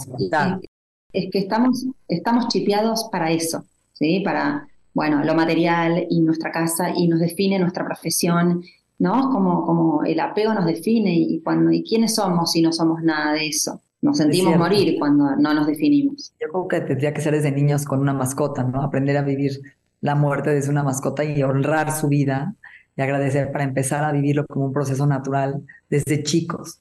Es 1.12 1.28
que 1.30 1.38
estamos, 1.38 1.86
estamos 2.08 2.48
chipeados 2.48 3.08
para 3.12 3.30
eso, 3.30 3.64
¿sí? 3.92 4.20
Para, 4.24 4.66
bueno, 4.92 5.22
lo 5.22 5.36
material 5.36 6.04
y 6.08 6.20
nuestra 6.20 6.50
casa 6.50 6.90
y 6.90 7.06
nos 7.06 7.20
define 7.20 7.60
nuestra 7.60 7.84
profesión 7.84 8.62
¿no? 9.00 9.30
Como, 9.30 9.64
como 9.64 10.04
el 10.04 10.20
apego 10.20 10.54
nos 10.54 10.66
define 10.66 11.12
y, 11.14 11.40
cuando, 11.40 11.72
y 11.72 11.82
quiénes 11.82 12.14
somos 12.14 12.52
si 12.52 12.62
no 12.62 12.70
somos 12.72 13.02
nada 13.02 13.32
de 13.32 13.48
eso. 13.48 13.80
Nos 14.02 14.18
sentimos 14.18 14.56
morir 14.56 14.96
cuando 14.98 15.36
no 15.36 15.52
nos 15.54 15.66
definimos. 15.66 16.32
Yo 16.40 16.48
creo 16.48 16.68
que 16.68 16.80
tendría 16.80 17.12
que 17.12 17.20
ser 17.20 17.34
desde 17.34 17.50
niños 17.50 17.84
con 17.84 18.00
una 18.00 18.12
mascota, 18.12 18.62
¿no? 18.62 18.82
Aprender 18.82 19.16
a 19.16 19.22
vivir 19.22 19.60
la 20.00 20.14
muerte 20.14 20.50
desde 20.50 20.70
una 20.70 20.82
mascota 20.82 21.24
y 21.24 21.42
honrar 21.42 21.92
su 21.92 22.08
vida 22.08 22.54
y 22.96 23.02
agradecer 23.02 23.52
para 23.52 23.64
empezar 23.64 24.04
a 24.04 24.12
vivirlo 24.12 24.46
como 24.46 24.66
un 24.66 24.72
proceso 24.72 25.06
natural 25.06 25.62
desde 25.88 26.22
chicos. 26.22 26.80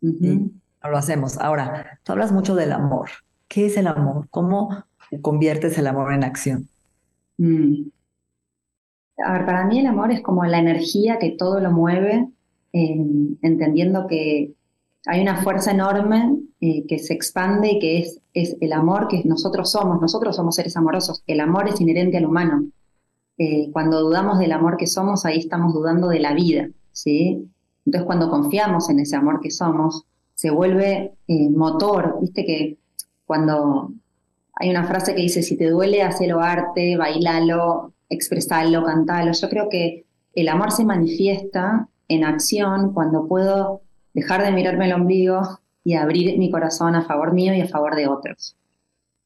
No 0.00 0.50
lo 0.82 0.96
hacemos. 0.96 1.38
Ahora, 1.38 1.98
tú 2.02 2.12
hablas 2.12 2.32
mucho 2.32 2.54
del 2.54 2.72
amor. 2.72 3.08
¿Qué 3.48 3.66
es 3.66 3.76
el 3.76 3.86
amor? 3.86 4.26
¿Cómo 4.30 4.84
conviertes 5.22 5.76
el 5.78 5.86
amor 5.86 6.12
en 6.12 6.24
acción? 6.24 6.68
Mm. 7.38 7.88
A 9.18 9.32
ver, 9.32 9.46
para 9.46 9.66
mí 9.66 9.78
el 9.78 9.86
amor 9.86 10.10
es 10.12 10.22
como 10.22 10.44
la 10.44 10.58
energía 10.58 11.18
que 11.18 11.30
todo 11.30 11.60
lo 11.60 11.70
mueve, 11.70 12.28
entendiendo 12.72 14.06
que 14.08 14.54
hay 15.06 15.20
una 15.20 15.42
fuerza 15.42 15.70
enorme 15.70 16.38
eh, 16.60 16.86
que 16.86 16.98
se 16.98 17.14
expande 17.14 17.72
y 17.72 17.78
que 17.78 17.98
es, 17.98 18.20
es 18.32 18.56
el 18.60 18.72
amor 18.72 19.08
que 19.08 19.22
nosotros 19.24 19.70
somos. 19.70 20.00
Nosotros 20.00 20.36
somos 20.36 20.54
seres 20.54 20.76
amorosos. 20.76 21.22
El 21.26 21.40
amor 21.40 21.68
es 21.68 21.80
inherente 21.80 22.16
al 22.16 22.26
humano. 22.26 22.64
Eh, 23.36 23.70
cuando 23.72 24.00
dudamos 24.00 24.38
del 24.38 24.52
amor 24.52 24.76
que 24.76 24.86
somos, 24.86 25.26
ahí 25.26 25.38
estamos 25.38 25.74
dudando 25.74 26.08
de 26.08 26.20
la 26.20 26.34
vida, 26.34 26.68
¿sí? 26.92 27.50
Entonces, 27.84 28.06
cuando 28.06 28.30
confiamos 28.30 28.88
en 28.90 29.00
ese 29.00 29.16
amor 29.16 29.40
que 29.40 29.50
somos, 29.50 30.04
se 30.34 30.50
vuelve 30.50 31.14
eh, 31.26 31.50
motor. 31.50 32.18
Viste 32.20 32.46
que 32.46 32.78
cuando 33.26 33.92
hay 34.54 34.70
una 34.70 34.84
frase 34.84 35.14
que 35.14 35.22
dice, 35.22 35.42
si 35.42 35.56
te 35.56 35.68
duele, 35.68 36.02
hacelo 36.02 36.40
arte, 36.40 36.96
bailalo, 36.96 37.92
expresarlo, 38.14 38.84
cantarlo. 38.84 39.32
Yo 39.32 39.48
creo 39.48 39.68
que 39.68 40.04
el 40.34 40.48
amor 40.48 40.72
se 40.72 40.84
manifiesta 40.84 41.88
en 42.08 42.24
acción 42.24 42.92
cuando 42.92 43.26
puedo 43.26 43.82
dejar 44.12 44.44
de 44.44 44.52
mirarme 44.52 44.86
el 44.86 44.92
ombligo 44.92 45.60
y 45.84 45.94
abrir 45.94 46.38
mi 46.38 46.50
corazón 46.50 46.94
a 46.94 47.02
favor 47.02 47.32
mío 47.32 47.54
y 47.54 47.60
a 47.60 47.68
favor 47.68 47.94
de 47.94 48.08
otros. 48.08 48.56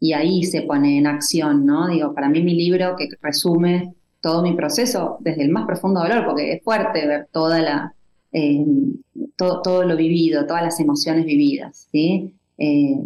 Y 0.00 0.12
ahí 0.12 0.44
se 0.44 0.62
pone 0.62 0.98
en 0.98 1.06
acción, 1.06 1.66
¿no? 1.66 1.88
Digo, 1.88 2.14
para 2.14 2.28
mí 2.28 2.42
mi 2.42 2.54
libro 2.54 2.96
que 2.96 3.08
resume 3.20 3.94
todo 4.20 4.42
mi 4.42 4.54
proceso 4.54 5.18
desde 5.20 5.44
el 5.44 5.50
más 5.50 5.66
profundo 5.66 6.00
dolor, 6.00 6.24
porque 6.24 6.52
es 6.52 6.62
fuerte 6.62 7.06
ver 7.06 7.28
toda 7.32 7.60
la, 7.60 7.94
eh, 8.32 8.64
todo, 9.36 9.62
todo, 9.62 9.84
lo 9.84 9.96
vivido, 9.96 10.46
todas 10.46 10.62
las 10.62 10.80
emociones 10.80 11.24
vividas, 11.24 11.88
¿sí? 11.92 12.34
Eh, 12.58 12.96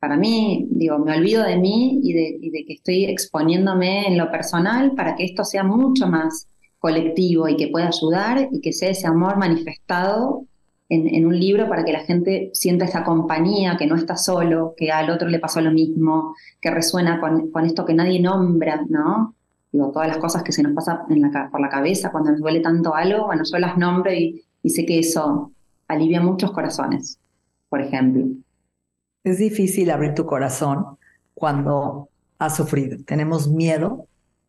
para 0.00 0.16
mí, 0.16 0.66
digo, 0.70 0.98
me 0.98 1.16
olvido 1.16 1.42
de 1.42 1.56
mí 1.56 2.00
y 2.02 2.12
de, 2.12 2.64
que 2.66 2.74
estoy 2.74 3.04
exponiéndome 3.06 4.06
en 4.06 4.16
lo 4.16 4.30
personal 4.30 4.92
para 4.94 5.16
que 5.16 5.24
esto 5.24 5.44
sea 5.44 5.64
mucho 5.64 6.06
más 6.06 6.46
colectivo 6.78 7.48
y 7.48 7.56
que 7.56 7.68
pueda 7.68 7.88
ayudar 7.88 8.48
y 8.52 8.60
que 8.60 8.72
sea 8.72 8.90
ese 8.90 9.08
amor 9.08 9.36
manifestado 9.36 10.44
en, 10.88 11.26
un 11.26 11.38
libro 11.38 11.68
para 11.68 11.84
que 11.84 11.92
la 11.92 12.00
gente 12.00 12.50
sienta 12.54 12.86
esa 12.86 13.04
compañía, 13.04 13.76
que 13.76 13.86
no 13.86 13.96
está 13.96 14.16
solo, 14.16 14.74
que 14.76 14.90
al 14.90 15.10
otro 15.10 15.28
le 15.28 15.38
pasó 15.38 15.60
lo 15.60 15.70
mismo, 15.70 16.34
que 16.60 16.70
resuena 16.70 17.20
con, 17.20 17.66
esto 17.66 17.84
que 17.84 17.92
nadie 17.92 18.20
nombra, 18.20 18.86
¿no? 18.88 19.34
Digo, 19.70 19.90
todas 19.90 20.08
las 20.08 20.16
cosas 20.16 20.42
que 20.42 20.52
se 20.52 20.62
nos 20.62 20.72
pasan 20.72 21.00
por 21.50 21.60
la 21.60 21.68
cabeza 21.68 22.10
cuando 22.10 22.30
nos 22.30 22.40
duele 22.40 22.60
tanto 22.60 22.94
algo, 22.94 23.26
bueno, 23.26 23.42
yo 23.44 23.58
las 23.58 23.76
nombro 23.76 24.12
y 24.12 24.42
sé 24.64 24.86
que 24.86 25.00
eso 25.00 25.52
alivia 25.88 26.22
muchos 26.22 26.52
corazones, 26.52 27.18
por 27.68 27.82
ejemplo. 27.82 28.26
Es 29.28 29.36
difícil 29.38 29.90
abrir 29.90 30.14
tu 30.14 30.24
corazón 30.24 30.96
cuando 31.34 32.08
has 32.38 32.56
sufrido. 32.56 32.96
Tenemos 33.04 33.48
miedo 33.48 34.06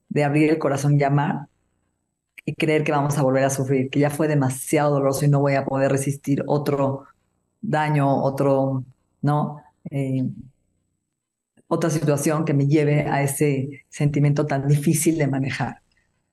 de 0.07 0.24
abrir 0.24 0.50
el 0.50 0.57
corazón 0.57 0.93
y 0.93 1.00
llamar 1.00 1.48
y 2.45 2.55
creer 2.55 2.86
que 2.86 2.93
vamos 2.93 3.17
a 3.17 3.24
volver 3.24 3.43
a 3.43 3.50
sufrir, 3.50 3.89
que 3.89 4.00
ya 4.00 4.09
fue 4.09 4.29
demasiado 4.29 4.93
doloroso 4.93 5.25
y 5.25 5.27
no 5.27 5.41
voy 5.41 5.55
a 5.55 5.65
poder 5.65 5.91
resistir 5.91 6.43
otro 6.48 7.03
daño, 7.62 8.24
otro, 8.24 8.86
¿no? 9.21 9.62
Eh, 9.91 10.29
otra 11.67 11.89
situación 11.89 12.45
que 12.45 12.53
me 12.53 12.67
lleve 12.67 13.01
a 13.01 13.21
ese 13.21 13.83
sentimiento 13.89 14.45
tan 14.45 14.65
difícil 14.65 15.17
de 15.17 15.27
manejar. 15.27 15.81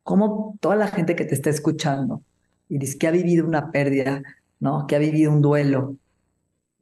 Como 0.05 0.57
toda 0.61 0.77
la 0.77 0.87
gente 0.87 1.17
que 1.17 1.25
te 1.25 1.35
está 1.35 1.51
escuchando 1.51 2.23
y 2.69 2.79
dice 2.79 2.97
que 2.97 3.09
ha 3.09 3.11
vivido 3.11 3.45
una 3.45 3.73
pérdida, 3.73 4.23
¿no? 4.61 4.87
Que 4.87 4.95
ha 4.95 5.01
vivido 5.01 5.33
un 5.33 5.43
duelo, 5.43 5.97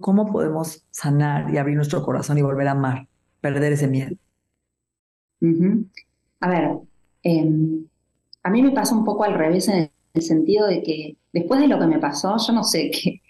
¿Cómo 0.01 0.31
podemos 0.31 0.85
sanar 0.91 1.53
y 1.53 1.59
abrir 1.59 1.77
nuestro 1.77 2.03
corazón 2.03 2.39
y 2.39 2.43
volver 2.43 2.69
a 2.69 2.73
amar? 2.73 3.07
Perder 3.41 3.73
ese 3.73 3.89
miedo. 3.89 4.17
A 6.41 6.49
ver, 6.49 6.79
em, 7.23 7.87
a 8.43 8.51
mí 8.51 8.63
me 8.63 8.71
pasa 8.73 8.95
un 8.95 9.05
poco 9.05 9.25
al 9.25 9.35
revés 9.35 9.69
en 9.69 9.91
el 10.15 10.23
sentido 10.23 10.67
de 10.67 10.83
que 10.83 11.17
después 11.33 11.61
de 11.61 11.69
lo 11.69 11.79
que 11.79 11.87
me 11.87 11.99
pasó, 11.99 12.37
yo 12.39 12.53
no 12.53 12.65
sé 12.65 12.91
qué, 12.93 13.21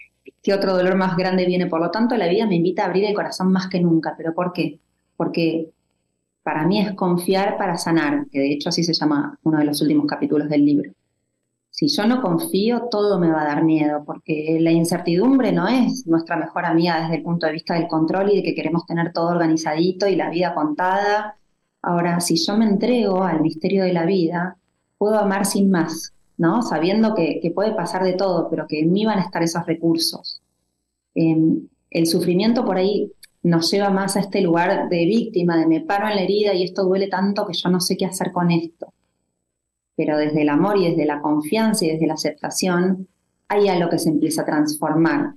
qué 0.41 0.53
otro 0.53 0.75
dolor 0.75 0.95
más 0.95 1.15
grande 1.17 1.45
viene. 1.45 1.67
Por 1.67 1.81
lo 1.81 1.91
tanto, 1.91 2.15
la 2.17 2.27
vida 2.27 2.47
me 2.47 2.55
invita 2.55 2.83
a 2.83 2.87
abrir 2.87 3.05
el 3.05 3.15
corazón 3.15 3.51
más 3.51 3.69
que 3.69 3.79
nunca. 3.81 4.15
¿Pero 4.17 4.33
por 4.33 4.53
qué? 4.53 4.79
Porque 5.17 5.71
para 6.43 6.65
mí 6.67 6.79
es 6.81 6.93
confiar 6.93 7.57
para 7.57 7.77
sanar, 7.77 8.27
que 8.31 8.39
de 8.39 8.53
hecho 8.53 8.69
así 8.69 8.83
se 8.83 8.93
llama 8.93 9.39
uno 9.43 9.59
de 9.59 9.65
los 9.65 9.81
últimos 9.81 10.05
capítulos 10.07 10.49
del 10.49 10.65
libro 10.65 10.94
si 11.75 11.89
yo 11.89 12.07
no 12.07 12.21
confío, 12.21 12.87
todo 12.89 13.19
me 13.19 13.29
va 13.29 13.41
a 13.41 13.47
dar 13.47 13.65
miedo, 13.65 14.05
porque 14.05 14.59
la 14.61 14.71
incertidumbre 14.71 15.51
no 15.51 15.67
es 15.67 16.07
nuestra 16.07 16.37
mejor 16.37 16.65
amiga 16.65 17.01
desde 17.01 17.17
el 17.17 17.23
punto 17.23 17.47
de 17.47 17.51
vista 17.51 17.73
del 17.73 17.89
control 17.89 18.31
y 18.31 18.37
de 18.37 18.43
que 18.43 18.55
queremos 18.55 18.85
tener 18.85 19.11
todo 19.11 19.27
organizadito 19.27 20.07
y 20.07 20.15
la 20.15 20.29
vida 20.29 20.55
contada. 20.55 21.35
Ahora, 21.81 22.21
si 22.21 22.37
yo 22.37 22.55
me 22.55 22.63
entrego 22.63 23.23
al 23.23 23.41
misterio 23.41 23.83
de 23.83 23.91
la 23.91 24.05
vida, 24.05 24.55
puedo 24.97 25.19
amar 25.19 25.45
sin 25.45 25.69
más, 25.69 26.13
¿no? 26.37 26.61
Sabiendo 26.61 27.13
que, 27.13 27.51
puede 27.53 27.73
pasar 27.73 28.05
de 28.05 28.13
todo, 28.13 28.49
pero 28.49 28.67
que 28.67 28.79
en 28.79 28.93
mí 28.93 29.05
van 29.05 29.19
a 29.19 29.23
estar 29.23 29.43
esos 29.43 29.65
recursos. 29.65 30.41
Em, 31.13 31.67
el 31.89 32.07
sufrimiento 32.07 32.63
por 32.63 32.77
ahí 32.77 33.11
nos 33.43 33.69
lleva 33.69 33.89
más 33.89 34.15
a 34.15 34.21
este 34.21 34.39
lugar 34.39 34.87
de 34.87 35.05
víctima, 35.05 35.57
de 35.57 35.67
me 35.67 35.81
paro 35.81 36.07
en 36.07 36.15
la 36.15 36.21
herida 36.21 36.53
y 36.53 36.63
esto 36.63 36.85
duele 36.85 37.09
tanto 37.09 37.45
que 37.45 37.53
yo 37.53 37.69
no 37.69 37.81
sé 37.81 37.97
qué 37.97 38.05
hacer 38.05 38.31
con 38.31 38.49
esto 38.51 38.94
pero 39.95 40.17
desde 40.17 40.41
el 40.41 40.49
amor 40.49 40.77
y 40.77 40.89
desde 40.89 41.05
la 41.05 41.21
confianza 41.21 41.85
y 41.85 41.91
desde 41.91 42.07
la 42.07 42.15
aceptación, 42.15 43.07
hay 43.47 43.67
algo 43.69 43.89
que 43.89 43.99
se 43.99 44.09
empieza 44.09 44.41
a 44.41 44.45
transformar. 44.45 45.33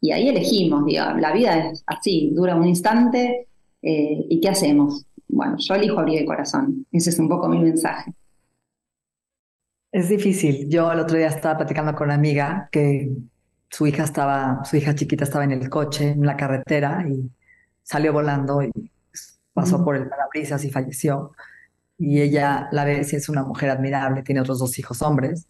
Y 0.00 0.12
ahí 0.12 0.28
elegimos, 0.28 0.84
digo, 0.86 1.04
la 1.18 1.32
vida 1.32 1.70
es 1.70 1.82
así, 1.86 2.30
dura 2.34 2.54
un 2.54 2.66
instante, 2.66 3.48
eh, 3.82 4.26
¿y 4.28 4.40
qué 4.40 4.48
hacemos? 4.48 5.04
Bueno, 5.28 5.56
yo 5.58 5.74
elijo 5.74 5.98
abrir 5.98 6.20
el 6.20 6.26
corazón, 6.26 6.86
ese 6.92 7.10
es 7.10 7.18
un 7.18 7.28
poco 7.28 7.48
mi 7.48 7.58
mensaje. 7.58 8.14
Es 9.90 10.08
difícil. 10.08 10.68
Yo 10.68 10.92
el 10.92 11.00
otro 11.00 11.16
día 11.16 11.28
estaba 11.28 11.56
platicando 11.58 11.94
con 11.94 12.06
una 12.06 12.14
amiga 12.14 12.68
que 12.70 13.10
su 13.70 13.86
hija 13.86 14.04
estaba, 14.04 14.64
su 14.64 14.76
hija 14.76 14.94
chiquita 14.94 15.24
estaba 15.24 15.44
en 15.44 15.52
el 15.52 15.68
coche, 15.68 16.10
en 16.10 16.26
la 16.26 16.36
carretera, 16.36 17.04
y 17.08 17.30
salió 17.82 18.12
volando 18.12 18.62
y 18.62 18.70
pasó 19.52 19.82
por 19.84 19.96
el 19.96 20.08
parabrisas 20.08 20.64
y 20.64 20.70
falleció 20.70 21.32
y 21.98 22.20
ella 22.20 22.68
la 22.72 22.84
ves 22.84 23.12
y 23.12 23.16
es 23.16 23.28
una 23.28 23.42
mujer 23.42 23.70
admirable, 23.70 24.22
tiene 24.22 24.40
otros 24.40 24.60
dos 24.60 24.78
hijos 24.78 25.02
hombres, 25.02 25.46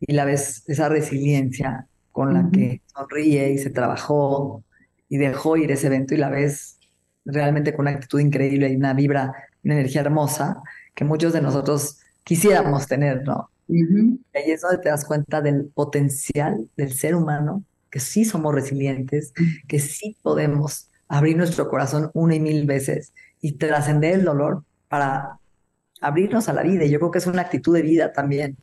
y 0.00 0.12
la 0.12 0.24
ves 0.24 0.62
esa 0.66 0.88
resiliencia 0.88 1.86
con 2.12 2.34
la 2.34 2.48
que 2.50 2.82
sonríe 2.86 3.50
y 3.50 3.58
se 3.58 3.70
trabajó 3.70 4.62
y 5.08 5.18
dejó 5.18 5.56
ir 5.56 5.70
ese 5.70 5.86
evento 5.86 6.14
y 6.14 6.18
la 6.18 6.30
ves 6.30 6.78
realmente 7.24 7.74
con 7.74 7.86
una 7.86 7.96
actitud 7.96 8.20
increíble 8.20 8.68
y 8.70 8.76
una 8.76 8.94
vibra, 8.94 9.34
una 9.64 9.74
energía 9.74 10.02
hermosa 10.02 10.62
que 10.94 11.04
muchos 11.04 11.32
de 11.32 11.40
nosotros 11.40 11.98
quisiéramos 12.24 12.86
tener, 12.86 13.22
¿no? 13.24 13.50
Y 13.68 13.82
ahí 14.34 14.50
es 14.50 14.60
donde 14.60 14.78
te 14.78 14.88
das 14.88 15.04
cuenta 15.04 15.40
del 15.40 15.66
potencial 15.74 16.68
del 16.76 16.92
ser 16.92 17.14
humano 17.14 17.64
que 17.90 18.00
sí 18.00 18.24
somos 18.24 18.54
resilientes, 18.54 19.32
que 19.66 19.78
sí 19.78 20.16
podemos 20.22 20.88
abrir 21.08 21.36
nuestro 21.36 21.68
corazón 21.68 22.10
una 22.14 22.34
y 22.34 22.40
mil 22.40 22.66
veces 22.66 23.12
y 23.40 23.52
trascender 23.52 24.14
el 24.14 24.24
dolor 24.24 24.64
para 24.88 25.38
abrirnos 26.00 26.48
a 26.48 26.52
la 26.52 26.62
vida. 26.62 26.84
Y 26.84 26.90
yo 26.90 26.98
creo 26.98 27.10
que 27.10 27.18
es 27.18 27.26
una 27.26 27.42
actitud 27.42 27.74
de 27.74 27.82
vida 27.82 28.12
también. 28.12 28.56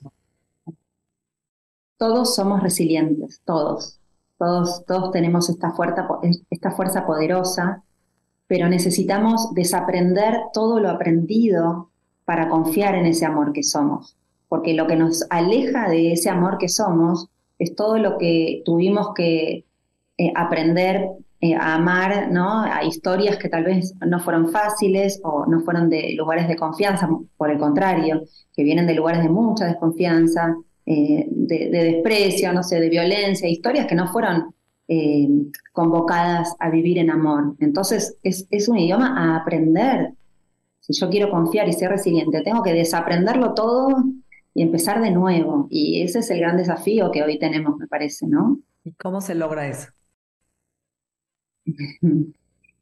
Todos 1.98 2.36
somos 2.36 2.62
resilientes, 2.62 3.42
todos. 3.46 4.00
Todos, 4.38 4.86
todos 4.86 5.12
tenemos 5.12 5.50
esta 5.50 5.72
fuerza, 5.72 6.08
esta 6.50 6.72
fuerza 6.72 7.06
poderosa, 7.06 7.84
pero 8.48 8.68
necesitamos 8.68 9.54
desaprender 9.54 10.36
todo 10.54 10.80
lo 10.80 10.90
aprendido 10.90 11.92
para 12.26 12.50
confiar 12.50 12.96
en 12.96 13.06
ese 13.06 13.26
amor 13.26 13.54
que 13.54 13.64
somos. 13.64 14.18
Porque 14.50 14.74
lo 14.74 14.88
que 14.88 14.96
nos 14.96 15.26
aleja 15.30 15.88
de 15.88 16.12
ese 16.12 16.30
amor 16.30 16.58
que 16.58 16.70
somos 16.70 17.30
es 17.58 17.76
todo 17.76 17.98
lo 17.98 18.18
que 18.18 18.62
tuvimos 18.66 19.14
que 19.16 19.66
eh, 20.18 20.32
aprender 20.36 21.10
eh, 21.44 21.56
a 21.56 21.76
amar, 21.76 22.32
¿no? 22.32 22.62
A 22.62 22.86
historias 22.86 23.36
que 23.36 23.50
tal 23.50 23.66
vez 23.66 23.94
no 24.00 24.22
fueron 24.22 24.50
fáciles 24.50 25.20
o 25.26 25.46
no 25.46 25.60
fueron 25.60 25.90
de 25.90 26.14
lugares 26.14 26.48
de 26.48 26.56
confianza, 26.56 27.10
por 27.36 27.52
el 27.52 27.58
contrario, 27.60 28.22
que 28.54 28.64
vienen 28.64 28.88
de 28.88 28.94
lugares 28.94 29.24
de 29.24 29.28
mucha 29.28 29.66
desconfianza, 29.66 30.56
eh, 30.86 31.28
de, 31.30 31.70
desprecio, 31.70 32.54
no 32.54 32.64
sé, 32.64 32.80
de 32.80 32.88
violencia, 32.88 33.50
historias 33.50 33.88
que 33.88 33.96
no 33.96 34.08
fueron 34.08 34.56
eh, 34.88 35.28
convocadas 35.74 36.56
a 36.60 36.70
vivir 36.70 36.98
en 36.98 37.10
amor. 37.10 37.58
Entonces 37.60 38.16
es, 38.24 38.48
es 38.50 38.70
un 38.70 38.78
idioma 38.78 39.14
a 39.14 39.42
aprender. 39.42 40.14
Si 40.80 40.94
yo 40.94 41.10
quiero 41.10 41.30
confiar 41.30 41.68
y 41.68 41.74
ser 41.74 41.90
resiliente, 41.90 42.42
tengo 42.42 42.64
que 42.64 42.72
desaprenderlo 42.72 43.54
todo 43.54 44.02
y 44.54 44.62
empezar 44.62 45.02
de 45.02 45.12
nuevo. 45.12 45.68
Y 45.70 46.04
ese 46.04 46.20
es 46.20 46.30
el 46.32 46.40
gran 46.40 46.56
desafío 46.56 47.12
que 47.12 47.22
hoy 47.22 47.38
tenemos, 47.38 47.76
me 47.78 47.88
parece, 47.88 48.28
¿no? 48.28 48.60
¿Y 48.86 48.94
cómo 48.94 49.20
se 49.20 49.36
logra 49.36 49.68
eso? 49.68 49.90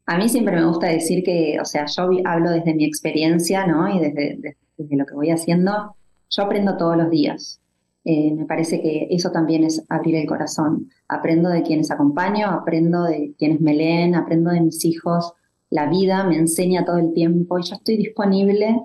A 0.06 0.18
mí 0.18 0.28
siempre 0.28 0.56
me 0.56 0.66
gusta 0.66 0.88
decir 0.88 1.22
que, 1.22 1.58
o 1.60 1.64
sea, 1.64 1.86
yo 1.86 2.10
hablo 2.24 2.50
desde 2.50 2.74
mi 2.74 2.84
experiencia, 2.84 3.66
¿no? 3.66 3.88
Y 3.88 4.00
desde, 4.00 4.36
desde, 4.76 4.96
lo 4.96 5.06
que 5.06 5.14
voy 5.14 5.30
haciendo, 5.30 5.94
yo 6.28 6.42
aprendo 6.42 6.76
todos 6.76 6.96
los 6.96 7.08
días. 7.08 7.60
Eh, 8.04 8.34
me 8.34 8.44
parece 8.44 8.82
que 8.82 9.06
eso 9.10 9.30
también 9.30 9.62
es 9.62 9.84
abrir 9.88 10.16
el 10.16 10.26
corazón. 10.26 10.90
Aprendo 11.06 11.50
de 11.50 11.62
quienes 11.62 11.92
acompaño, 11.92 12.48
aprendo 12.48 13.04
de 13.04 13.34
quienes 13.38 13.60
me 13.60 13.74
leen, 13.74 14.16
aprendo 14.16 14.50
de 14.50 14.60
mis 14.60 14.84
hijos. 14.84 15.34
La 15.70 15.88
vida 15.88 16.24
me 16.24 16.36
enseña 16.36 16.84
todo 16.84 16.98
el 16.98 17.12
tiempo 17.12 17.58
y 17.58 17.62
yo 17.62 17.76
estoy 17.76 17.96
disponible 17.96 18.82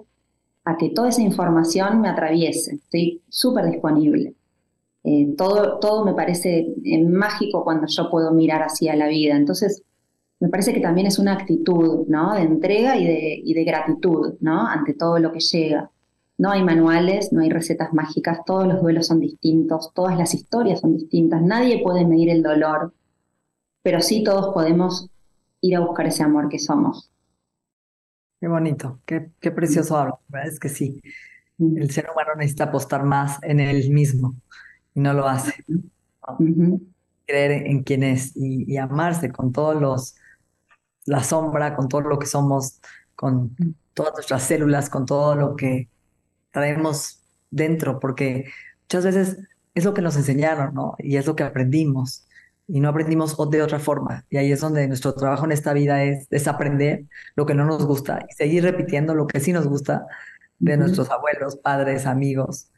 a 0.66 0.78
que 0.78 0.90
toda 0.90 1.10
esa 1.10 1.24
información 1.24 2.00
me 2.00 2.10
atraviese. 2.10 2.76
Estoy 2.76 3.24
súper 3.28 3.72
disponible. 3.72 4.36
Eh, 5.04 5.34
todo, 5.36 5.80
todo 5.80 6.06
me 6.06 6.14
parece 6.14 6.74
eh, 6.84 7.04
mágico 7.04 7.64
cuando 7.64 7.88
yo 7.88 8.10
puedo 8.10 8.32
mirar 8.34 8.62
hacia 8.62 8.96
la 8.96 9.08
vida. 9.08 9.36
Entonces, 9.36 9.84
me 10.40 10.50
parece 10.50 10.74
que 10.74 10.80
también 10.80 11.08
es 11.08 11.18
una 11.18 11.34
actitud, 11.34 12.06
¿no? 12.08 12.34
De 12.36 12.42
entrega 12.42 12.96
y 12.98 13.06
de, 13.06 13.42
y 13.44 13.54
de 13.54 13.64
gratitud, 13.64 14.36
¿no? 14.40 14.68
Ante 14.68 14.94
todo 14.94 15.20
lo 15.20 15.32
que 15.32 15.40
llega. 15.40 15.90
No 16.38 16.52
hay 16.52 16.64
manuales, 16.64 17.34
no 17.34 17.42
hay 17.42 17.50
recetas 17.50 17.94
mágicas, 17.94 18.40
todos 18.46 18.68
los 18.68 18.82
duelos 18.82 19.08
son 19.08 19.20
distintos, 19.20 19.92
todas 19.96 20.18
las 20.18 20.36
historias 20.36 20.82
son 20.82 20.96
distintas, 20.96 21.42
nadie 21.42 21.82
puede 21.82 22.06
medir 22.06 22.30
el 22.30 22.44
dolor, 22.44 22.94
pero 23.82 24.02
sí 24.02 24.24
todos 24.24 24.54
podemos 24.54 25.10
ir 25.62 25.76
a 25.76 25.80
buscar 25.80 26.06
ese 26.06 26.22
amor 26.22 26.48
que 26.48 26.60
somos. 26.60 27.10
Qué 28.40 28.48
bonito, 28.48 29.00
qué, 29.06 29.32
qué 29.40 29.50
precioso 29.50 29.98
hablo, 29.98 30.20
¿verdad? 30.28 30.50
Es 30.50 30.60
que 30.60 30.70
sí, 30.70 31.02
el 31.58 31.90
ser 31.90 32.08
humano 32.12 32.36
necesita 32.38 32.66
apostar 32.66 33.04
más 33.04 33.40
en 33.42 33.60
él 33.60 33.90
mismo 33.90 34.36
y 34.94 35.00
no 35.00 35.14
lo 35.14 35.28
hace. 35.28 35.56
Creer 37.26 37.66
en 37.66 37.82
quién 37.82 38.04
es 38.04 38.36
y, 38.36 38.72
y, 38.72 38.78
amarse 38.78 39.32
con 39.32 39.52
todos 39.52 39.82
los 39.82 40.16
la 41.08 41.24
sombra, 41.24 41.76
con 41.76 41.88
todo 41.88 42.02
lo 42.02 42.20
que 42.20 42.28
somos, 42.28 42.80
con 43.16 43.56
todas 43.94 44.14
nuestras 44.14 44.44
células, 44.44 44.90
con 44.90 45.06
todo 45.06 45.36
lo 45.36 45.56
que 45.56 45.90
traemos 46.52 47.22
dentro, 47.50 48.00
porque 48.00 48.46
muchas 48.84 49.06
veces 49.06 49.38
es 49.74 49.86
lo 49.86 49.94
que 49.94 50.02
nos 50.02 50.16
enseñaron, 50.18 50.74
¿no? 50.74 50.96
Y 51.00 51.18
es 51.18 51.26
lo 51.26 51.36
que 51.36 51.44
aprendimos 51.44 52.28
y 52.68 52.82
no 52.82 52.90
aprendimos 52.90 53.38
de 53.50 53.62
otra 53.62 53.80
forma. 53.80 54.26
Y 54.30 54.38
ahí 54.38 54.52
es 54.52 54.60
donde 54.60 54.88
nuestro 54.88 55.14
trabajo 55.14 55.46
en 55.46 55.54
esta 55.54 55.74
vida 55.74 56.04
es 56.04 56.28
desaprender 56.30 57.06
lo 57.36 57.46
que 57.46 57.54
no 57.54 57.66
nos 57.66 57.86
gusta 57.86 58.26
y 58.30 58.34
seguir 58.34 58.64
repitiendo 58.64 59.16
lo 59.16 59.26
que 59.28 59.40
sí 59.40 59.54
nos 59.54 59.68
gusta 59.68 60.06
de 60.60 60.76
nuestros 60.76 61.10
abuelos, 61.10 61.56
padres, 61.56 62.06
amigos. 62.06 62.70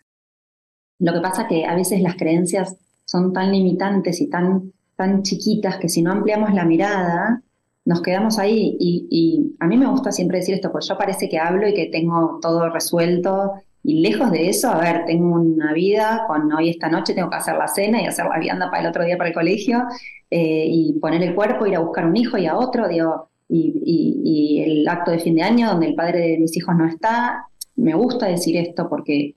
Lo 0.99 1.13
que 1.13 1.21
pasa 1.21 1.47
que 1.47 1.65
a 1.65 1.75
veces 1.75 2.01
las 2.01 2.15
creencias 2.15 2.75
son 3.05 3.33
tan 3.33 3.51
limitantes 3.51 4.21
y 4.21 4.27
tan, 4.27 4.73
tan 4.95 5.23
chiquitas 5.23 5.77
que 5.77 5.89
si 5.89 6.03
no 6.03 6.11
ampliamos 6.11 6.53
la 6.53 6.65
mirada, 6.65 7.41
nos 7.89 8.03
quedamos 8.03 8.37
ahí 8.37 8.77
y, 8.79 9.55
a 9.59 9.65
mí 9.65 9.75
me 9.75 9.87
gusta 9.87 10.11
siempre 10.11 10.37
decir 10.37 10.53
esto, 10.53 10.71
porque 10.71 10.85
yo 10.87 10.95
parece 10.95 11.27
que 11.27 11.39
hablo 11.39 11.67
y 11.67 11.73
que 11.73 11.87
tengo 11.87 12.37
todo 12.39 12.69
resuelto. 12.69 13.53
Y 13.83 14.01
lejos 14.01 14.29
de 14.29 14.47
eso, 14.47 14.69
a 14.69 14.79
ver, 14.79 15.05
tengo 15.05 15.33
una 15.33 15.73
vida, 15.73 16.25
con 16.27 16.53
hoy 16.53 16.69
esta 16.69 16.87
noche 16.87 17.15
tengo 17.15 17.31
que 17.31 17.37
hacer 17.37 17.55
la 17.55 17.67
cena 17.67 17.99
y 17.99 18.05
hacer 18.05 18.27
la 18.27 18.37
vianda 18.37 18.69
para 18.69 18.83
el 18.83 18.89
otro 18.89 19.03
día 19.03 19.17
para 19.17 19.29
el 19.29 19.33
colegio 19.33 19.85
eh, 20.29 20.67
y 20.69 20.99
poner 20.99 21.23
el 21.23 21.33
cuerpo, 21.33 21.65
ir 21.65 21.77
a 21.77 21.79
buscar 21.79 22.05
un 22.05 22.15
hijo 22.15 22.37
y 22.37 22.45
a 22.45 22.55
otro, 22.57 22.87
digo, 22.87 23.29
y, 23.47 24.61
el 24.63 24.87
acto 24.87 25.09
de 25.09 25.17
fin 25.17 25.33
de 25.33 25.41
año 25.41 25.71
donde 25.71 25.87
el 25.87 25.95
padre 25.95 26.19
de 26.19 26.37
mis 26.37 26.55
hijos 26.57 26.75
no 26.75 26.85
está, 26.85 27.47
me 27.75 27.95
gusta 27.95 28.27
decir 28.27 28.55
esto 28.55 28.87
porque 28.87 29.33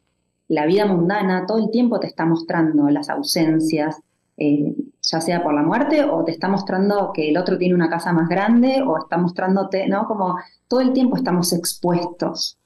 la 0.49 0.67
vida 0.67 0.85
mundana 0.85 1.47
todo 1.47 1.57
el 1.57 1.71
tiempo 1.71 1.99
te 2.01 2.07
está 2.07 2.27
mostrando 2.27 2.91
las 2.91 3.09
ausencias, 3.09 3.99
eh, 4.37 4.75
ya 5.03 5.21
sea 5.21 5.43
por 5.43 5.53
la 5.53 5.62
muerte 5.62 6.05
o 6.05 6.25
te 6.25 6.31
está 6.31 6.49
mostrando 6.49 7.12
que 7.12 7.31
el 7.31 7.37
otro 7.37 7.59
tiene 7.59 7.75
una 7.75 7.91
casa 7.91 8.12
más 8.12 8.29
grande 8.29 8.83
o 8.87 8.99
está 8.99 9.19
mostrándote, 9.19 9.88
¿no? 9.88 10.07
Como 10.07 10.38
todo 10.69 10.81
el 10.81 10.93
tiempo 10.93 11.17
estamos 11.17 11.53
expuestos 11.53 12.59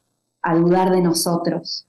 a 0.42 0.54
dudar 0.54 0.90
de 0.90 1.00
nosotros. 1.00 1.86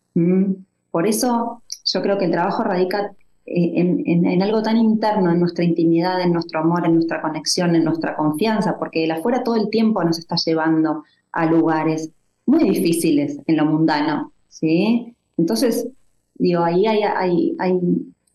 Por 0.89 1.05
eso 1.05 1.61
yo 1.85 2.01
creo 2.01 2.17
que 2.17 2.25
el 2.25 2.31
trabajo 2.31 2.63
radica 2.63 3.11
eh, 3.45 3.73
en, 3.75 4.41
algo 4.41 4.63
tan 4.63 4.77
interno, 4.77 5.31
en 5.31 5.39
nuestra 5.39 5.63
intimidad, 5.63 6.21
en 6.21 6.33
nuestro 6.33 6.61
amor, 6.61 6.85
en 6.85 6.95
nuestra 6.95 7.21
conexión, 7.21 7.75
en 7.75 7.83
nuestra 7.83 8.15
confianza, 8.15 8.77
porque 8.79 9.03
el 9.03 9.11
afuera 9.11 9.43
todo 9.43 9.55
el 9.55 9.69
tiempo 9.69 10.03
nos 10.03 10.17
está 10.17 10.35
llevando 10.37 11.03
a 11.31 11.45
lugares 11.45 12.11
muy 12.45 12.63
difíciles 12.63 13.39
en 13.45 13.57
lo 13.57 13.65
mundano, 13.65 14.31
¿sí? 14.47 15.15
Entonces, 15.37 15.87
digo, 16.35 16.63
ahí 16.63 16.87
hay, 16.87 17.03
hay, 17.03 17.55
hay 17.59 17.79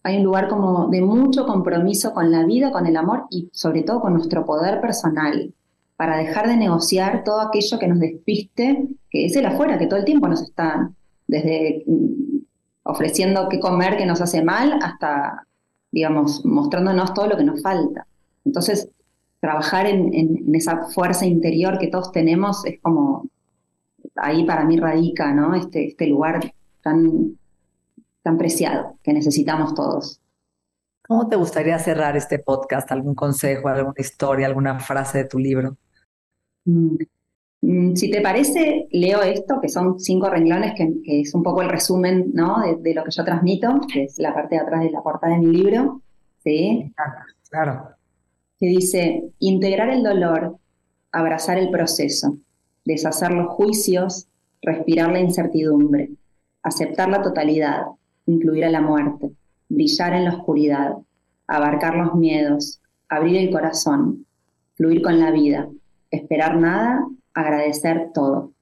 hay 0.03 0.17
un 0.17 0.25
lugar 0.25 0.49
como 0.49 0.89
de 0.89 1.01
mucho 1.01 1.47
compromiso 1.47 2.13
con 2.13 2.31
la 2.31 2.45
vida, 2.45 2.73
con 2.73 2.87
el 2.87 2.97
amor 2.97 3.27
y 3.31 3.49
sobre 3.53 3.83
todo 3.83 4.01
con 4.01 4.15
nuestro 4.15 4.45
poder 4.45 4.81
personal, 4.81 5.55
para 5.97 6.17
dejar 6.17 6.49
de 6.49 6.57
negociar 6.57 7.23
todo 7.25 7.41
aquello 7.41 7.79
que 7.79 7.87
nos 7.87 8.01
despiste, 8.01 8.89
que 9.11 9.27
es 9.27 9.37
el 9.37 9.47
afuera, 9.47 9.79
que 9.79 9.87
todo 9.87 10.01
el 10.01 10.05
tiempo 10.05 10.27
nos 10.27 10.43
está 10.43 10.91
desde 11.29 11.85
mm, 11.87 12.39
ofreciendo 12.83 13.49
qué 13.49 13.61
comer 13.61 13.97
que 13.97 14.07
nos 14.07 14.21
hace 14.21 14.43
mal 14.43 14.79
hasta, 14.83 15.47
digamos, 15.93 16.45
mostrándonos 16.45 17.15
todo 17.15 17.29
lo 17.29 17.37
que 17.37 17.45
nos 17.45 17.63
falta. 17.63 18.07
Entonces, 18.45 18.89
trabajar 19.39 19.87
en, 19.87 20.53
esa 20.55 20.87
fuerza 20.89 21.27
interior 21.27 21.79
que 21.79 21.87
todos 21.87 22.11
tenemos 22.11 22.65
es 22.65 22.81
como, 22.81 23.29
ahí 24.17 24.45
para 24.45 24.65
mí 24.65 24.77
radica, 24.77 25.33
¿no? 25.33 25.55
Este, 25.55 25.87
este 25.87 26.09
lugar 26.09 26.53
tan 26.83 27.37
tan 28.23 28.39
preciado 28.39 28.99
que 29.03 29.13
necesitamos 29.13 29.75
todos. 29.75 30.21
¿Cómo 31.07 31.29
te 31.29 31.37
gustaría 31.37 31.79
cerrar 31.79 32.17
este 32.17 32.39
podcast? 32.39 32.91
¿Algún 32.93 33.15
consejo, 33.15 33.69
alguna 33.69 33.95
historia, 33.99 34.47
alguna 34.47 34.79
frase 34.79 35.19
de 35.19 35.25
tu 35.25 35.39
libro? 35.39 35.77
Mm, 36.65 36.97
mm, 37.61 37.97
si 37.97 38.11
te 38.11 38.21
parece, 38.21 38.87
leo 38.93 39.21
esto, 39.23 39.61
que 39.61 39.69
son 39.69 39.99
cinco 39.99 40.31
renglones, 40.31 40.75
que, 40.75 41.21
es 41.21 41.35
un 41.35 41.43
poco 41.43 41.63
el 41.63 41.69
resumen 41.69 42.31
¿no? 42.33 42.63
de, 42.81 42.95
lo 42.95 43.05
que 43.05 43.11
yo 43.11 43.25
transmito, 43.25 43.81
que 43.93 44.05
es 44.05 44.19
la 44.19 44.33
parte 44.33 44.55
de 44.55 44.61
atrás 44.63 44.83
de 44.83 44.91
la 44.91 45.03
portada 45.03 45.35
de 45.35 45.41
mi 45.41 45.57
libro. 45.57 46.01
¿sí? 46.43 46.93
Claro. 47.51 47.91
Que 48.59 48.67
dice, 48.67 49.25
integrar 49.41 49.91
el 49.91 50.05
dolor, 50.05 50.57
abrazar 51.11 51.59
el 51.59 51.71
proceso, 51.71 52.39
deshacer 52.85 53.33
los 53.33 53.49
juicios, 53.49 54.29
respirar 54.63 55.11
la 55.11 55.21
incertidumbre, 55.21 56.11
aceptar 56.63 57.09
la 57.09 57.23
totalidad, 57.23 57.83
incluir 58.27 58.65
a 58.65 58.71
la 58.71 58.81
muerte, 58.81 59.31
brillar 59.69 60.15
en 60.15 60.25
la 60.25 60.35
oscuridad, 60.35 60.95
abarcar 61.47 61.97
los 61.97 62.15
miedos, 62.15 62.81
abrir 63.09 63.37
el 63.37 63.51
corazón, 63.51 64.27
fluir 64.75 65.03
con 65.03 65.21
la 65.21 65.31
vida, 65.31 65.69
esperar 66.11 66.57
nada, 66.57 67.07
agradecer 67.35 68.11
todo. 68.15 68.53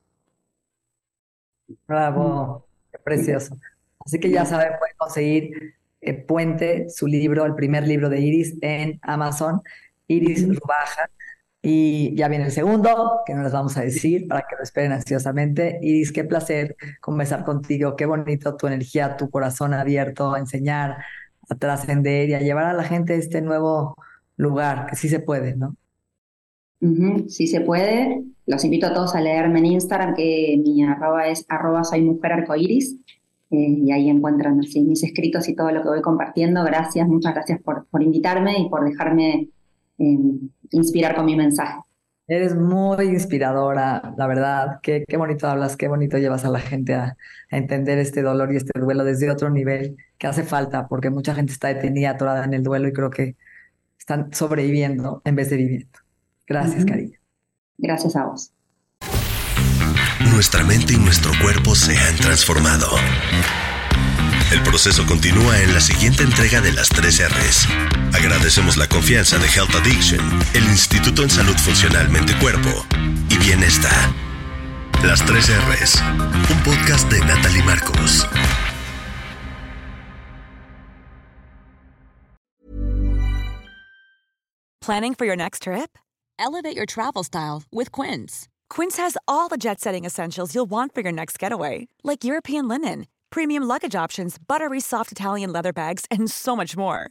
Bravo, 1.86 2.66
qué 2.90 2.98
precioso. 2.98 3.56
Así 4.04 4.18
que 4.18 4.30
ya 4.30 4.44
saben, 4.44 4.72
pueden 4.78 4.96
conseguir 4.96 5.74
eh, 6.00 6.14
Puente, 6.14 6.88
su 6.88 7.06
libro, 7.06 7.44
el 7.44 7.54
primer 7.54 7.86
libro 7.86 8.08
de 8.08 8.20
Iris 8.20 8.56
en 8.62 8.98
Amazon, 9.02 9.60
Iris 10.06 10.48
Rubaja. 10.48 11.10
Y 11.62 12.16
ya 12.16 12.28
viene 12.28 12.46
el 12.46 12.52
segundo, 12.52 13.20
que 13.26 13.34
no 13.34 13.42
les 13.42 13.52
vamos 13.52 13.76
a 13.76 13.82
decir 13.82 14.26
para 14.26 14.42
que 14.48 14.56
lo 14.56 14.62
esperen 14.62 14.92
ansiosamente. 14.92 15.78
Iris, 15.82 16.10
qué 16.10 16.24
placer 16.24 16.76
conversar 17.00 17.44
contigo, 17.44 17.96
qué 17.96 18.06
bonito 18.06 18.56
tu 18.56 18.66
energía, 18.66 19.16
tu 19.16 19.28
corazón 19.28 19.74
abierto 19.74 20.32
a 20.32 20.38
enseñar, 20.38 20.96
a 21.48 21.54
trascender 21.56 22.30
y 22.30 22.34
a 22.34 22.40
llevar 22.40 22.64
a 22.64 22.72
la 22.72 22.84
gente 22.84 23.12
a 23.12 23.16
este 23.16 23.42
nuevo 23.42 23.94
lugar, 24.36 24.86
que 24.86 24.96
sí 24.96 25.08
se 25.08 25.20
puede, 25.20 25.56
¿no? 25.56 25.76
sí 27.28 27.46
se 27.46 27.60
puede. 27.60 28.24
Los 28.46 28.64
invito 28.64 28.86
a 28.86 28.94
todos 28.94 29.14
a 29.14 29.20
leerme 29.20 29.58
en 29.58 29.66
Instagram, 29.66 30.14
que 30.14 30.58
mi 30.64 30.82
arroba 30.82 31.28
es 31.28 31.44
arroba 31.48 31.84
soy 31.84 32.02
mujer 32.02 32.32
arcoiris. 32.32 32.96
Eh, 33.50 33.80
y 33.84 33.92
ahí 33.92 34.08
encuentran 34.08 34.60
así 34.60 34.80
mis 34.80 35.02
escritos 35.02 35.48
y 35.48 35.56
todo 35.56 35.72
lo 35.72 35.82
que 35.82 35.88
voy 35.88 36.00
compartiendo. 36.00 36.64
Gracias, 36.64 37.06
muchas 37.06 37.34
gracias 37.34 37.60
por, 37.60 37.86
por 37.86 38.02
invitarme 38.02 38.58
y 38.58 38.68
por 38.68 38.84
dejarme 38.84 39.48
inspirar 40.70 41.14
con 41.14 41.24
mi 41.26 41.36
mensaje. 41.36 41.78
Eres 42.26 42.54
muy 42.54 43.06
inspiradora, 43.06 44.14
la 44.16 44.26
verdad. 44.28 44.78
Qué, 44.82 45.04
qué 45.06 45.16
bonito 45.16 45.48
hablas, 45.48 45.76
qué 45.76 45.88
bonito 45.88 46.16
llevas 46.16 46.44
a 46.44 46.48
la 46.48 46.60
gente 46.60 46.94
a, 46.94 47.16
a, 47.50 47.56
entender 47.56 47.98
este 47.98 48.22
dolor 48.22 48.52
y 48.52 48.56
este 48.56 48.78
duelo 48.78 49.04
desde 49.04 49.30
otro 49.30 49.50
nivel 49.50 49.96
que 50.16 50.28
hace 50.28 50.44
falta, 50.44 50.86
porque 50.86 51.10
mucha 51.10 51.34
gente 51.34 51.52
está 51.52 51.68
detenida, 51.68 52.10
atorada 52.10 52.44
en 52.44 52.54
el 52.54 52.62
duelo 52.62 52.86
y 52.86 52.92
creo 52.92 53.10
que 53.10 53.36
están 53.98 54.32
sobreviviendo 54.32 55.22
en 55.24 55.34
vez 55.34 55.50
de 55.50 55.56
viviendo. 55.56 55.98
Gracias, 56.46 56.82
uh 56.82 56.86
-huh. 56.86 56.88
cariño. 56.88 57.18
Gracias 57.78 58.14
a 58.14 58.26
vos. 58.26 58.52
Nuestra 60.32 60.64
mente 60.64 60.92
y 60.92 60.98
nuestro 60.98 61.32
cuerpo 61.42 61.74
se 61.74 61.96
han 61.96 62.16
transformado. 62.16 62.86
El 64.52 64.62
proceso 64.62 65.06
continúa 65.06 65.60
en 65.62 65.74
la 65.74 65.80
siguiente 65.80 66.22
entrega 66.22 66.60
de 66.60 66.72
las 66.72 66.88
3 66.88 67.28
R's. 67.28 67.68
Agradecemos 68.20 68.76
la 68.76 68.86
confianza 68.86 69.38
de 69.38 69.46
Health 69.46 69.74
Addiction, 69.74 70.20
el 70.52 70.64
Instituto 70.64 71.22
en 71.22 71.30
Salud 71.30 71.56
Funcional 71.56 72.10
Mente 72.10 72.34
Cuerpo 72.38 72.68
y 73.30 73.38
Bienestar. 73.38 74.12
Las 75.02 75.24
3 75.24 75.48
R's, 75.48 76.02
un 76.50 76.62
podcast 76.62 77.10
de 77.10 77.18
Natalie 77.20 77.62
Marcos. 77.62 78.26
Planning 84.82 85.14
for 85.14 85.24
your 85.24 85.36
next 85.36 85.62
trip? 85.62 85.96
Elevate 86.38 86.76
your 86.76 86.86
travel 86.86 87.24
style 87.24 87.62
with 87.72 87.90
Quince. 87.90 88.48
Quince 88.68 88.98
has 88.98 89.16
all 89.26 89.48
the 89.48 89.56
jet 89.56 89.80
setting 89.80 90.04
essentials 90.04 90.54
you'll 90.54 90.68
want 90.68 90.94
for 90.94 91.00
your 91.00 91.12
next 91.12 91.38
getaway, 91.38 91.88
like 92.04 92.22
European 92.22 92.68
linen, 92.68 93.06
premium 93.30 93.62
luggage 93.62 93.94
options, 93.94 94.36
buttery 94.36 94.80
soft 94.80 95.10
Italian 95.10 95.52
leather 95.52 95.72
bags, 95.72 96.04
and 96.10 96.30
so 96.30 96.54
much 96.54 96.76
more. 96.76 97.10